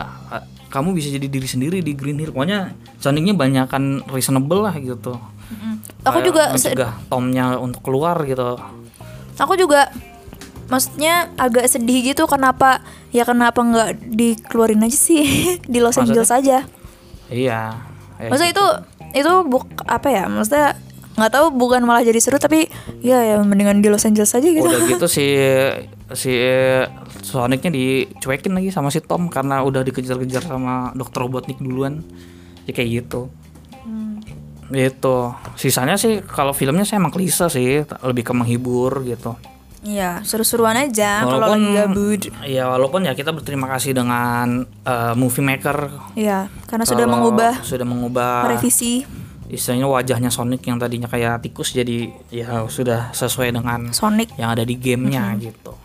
kamu 0.70 0.94
bisa 0.94 1.10
jadi 1.10 1.26
diri 1.26 1.46
sendiri 1.46 1.82
di 1.82 1.98
Green 1.98 2.18
Hill. 2.18 2.30
Pokoknya 2.30 2.72
Sonicnya 2.96 3.34
banyakan 3.34 4.02
reasonable 4.10 4.66
lah 4.66 4.74
gitu. 4.76 5.14
aku 6.02 6.22
Kayak 6.22 6.26
juga 6.26 6.44
mencegah 6.54 6.92
Tomnya 7.06 7.58
untuk 7.58 7.82
keluar 7.82 8.18
gitu. 8.22 8.58
aku 9.38 9.54
juga 9.54 9.94
maksudnya 10.66 11.30
agak 11.36 11.70
sedih 11.70 12.02
gitu 12.02 12.26
kenapa 12.26 12.82
ya 13.10 13.22
kenapa 13.22 13.62
nggak 13.62 13.90
dikeluarin 14.10 14.82
aja 14.82 14.98
sih 14.98 15.22
di 15.72 15.78
Los 15.78 15.98
Angeles 15.98 16.34
aja 16.34 16.66
Iya. 17.30 17.78
kayak 18.18 18.30
maksudnya 18.32 18.54
gitu. 18.54 18.66
itu 18.66 18.68
itu 19.16 19.32
buk 19.48 19.66
apa 19.88 20.08
ya 20.12 20.24
maksudnya 20.28 20.76
nggak 21.16 21.32
tahu 21.32 21.48
bukan 21.56 21.88
malah 21.88 22.04
jadi 22.04 22.20
seru 22.20 22.36
tapi 22.36 22.68
ya 23.00 23.24
ya 23.24 23.40
mendingan 23.40 23.80
di 23.80 23.88
Los 23.88 24.04
Angeles 24.04 24.36
aja 24.36 24.44
gitu. 24.44 24.68
Udah 24.68 24.84
gitu 24.84 25.08
si 25.16 25.40
si 26.12 26.32
Sonicnya 27.24 27.72
dicuekin 27.72 28.52
lagi 28.52 28.70
sama 28.76 28.92
si 28.92 29.00
Tom 29.00 29.32
karena 29.32 29.64
udah 29.64 29.82
dikejar-kejar 29.88 30.44
sama 30.44 30.92
Dr. 30.92 31.26
Robotnik 31.26 31.64
duluan. 31.64 32.04
Ya 32.68 32.76
kayak 32.76 32.90
gitu. 33.08 33.32
Gitu. 34.68 35.18
Sisanya 35.56 35.96
sih 35.96 36.20
kalau 36.20 36.52
filmnya 36.52 36.84
saya 36.84 37.00
emang 37.00 37.16
klise 37.16 37.48
sih 37.48 37.88
lebih 38.04 38.28
ke 38.28 38.34
menghibur 38.36 39.08
gitu 39.08 39.40
Iya 39.86 40.26
seru-seruan 40.26 40.74
aja 40.74 41.22
kalau 41.22 41.38
walaupun 41.38 41.62
lagi 41.62 41.78
gabut. 41.78 42.22
ya 42.50 42.64
walaupun 42.74 43.06
ya 43.06 43.14
kita 43.14 43.30
berterima 43.30 43.70
kasih 43.70 43.94
dengan 43.94 44.66
eh, 44.66 45.14
movie 45.14 45.46
maker. 45.46 45.78
Iya 46.18 46.50
karena 46.66 46.90
sudah 46.90 47.06
mengubah 47.06 47.62
sudah 47.62 47.86
mengubah 47.86 48.50
revisi. 48.58 49.06
istilahnya 49.46 49.86
wajahnya 49.86 50.34
Sonic 50.34 50.66
yang 50.66 50.82
tadinya 50.82 51.06
kayak 51.06 51.46
tikus 51.46 51.70
jadi 51.78 52.10
ya 52.34 52.66
sudah 52.66 53.14
sesuai 53.14 53.54
dengan 53.54 53.94
Sonic. 53.94 54.34
yang 54.42 54.58
ada 54.58 54.66
di 54.66 54.74
gamenya 54.74 55.38
gitu. 55.38 55.78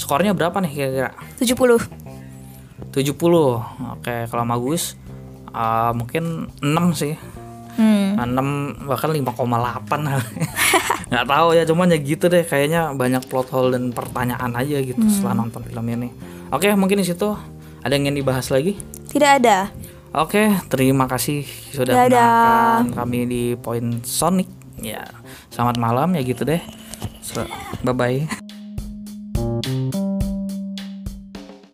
Skornya 0.00 0.32
berapa 0.32 0.56
nih 0.64 0.72
kira-kira? 0.72 1.12
70 1.36 1.76
70 2.88 3.20
oke 4.00 4.16
kalau 4.32 4.42
sama 4.48 4.56
Gus 4.56 4.96
uh, 5.52 5.92
mungkin 5.92 6.48
6 6.64 6.64
sih. 6.96 7.14
hmm. 7.20 7.39
6 8.26 8.88
bahkan 8.88 9.10
5,8 9.12 9.40
nggak 11.10 11.26
tahu 11.26 11.48
ya 11.56 11.62
cuman 11.66 11.90
ya 11.90 11.98
gitu 11.98 12.30
deh 12.30 12.46
kayaknya 12.46 12.94
banyak 12.94 13.22
plot 13.26 13.50
hole 13.50 13.74
dan 13.74 13.90
pertanyaan 13.90 14.52
aja 14.54 14.78
gitu 14.80 15.00
setelah 15.10 15.44
nonton 15.44 15.62
film 15.64 15.84
ini. 15.88 16.08
Oke 16.50 16.70
mungkin 16.74 17.00
di 17.02 17.06
situ 17.06 17.34
ada 17.80 17.92
yang 17.94 18.10
ingin 18.10 18.22
dibahas 18.22 18.50
lagi? 18.50 18.76
Tidak 19.10 19.30
ada. 19.42 19.70
Oke 20.14 20.50
terima 20.66 21.06
kasih 21.06 21.46
sudah 21.70 21.94
Dadah. 21.94 22.82
mendengarkan 22.82 22.86
kami 22.94 23.18
di 23.26 23.42
Point 23.58 24.02
Sonic. 24.06 24.48
Ya 24.80 25.06
selamat 25.52 25.76
malam 25.78 26.08
ya 26.16 26.22
gitu 26.24 26.42
deh. 26.46 26.62
Bye 27.86 28.26
bye 29.54 29.99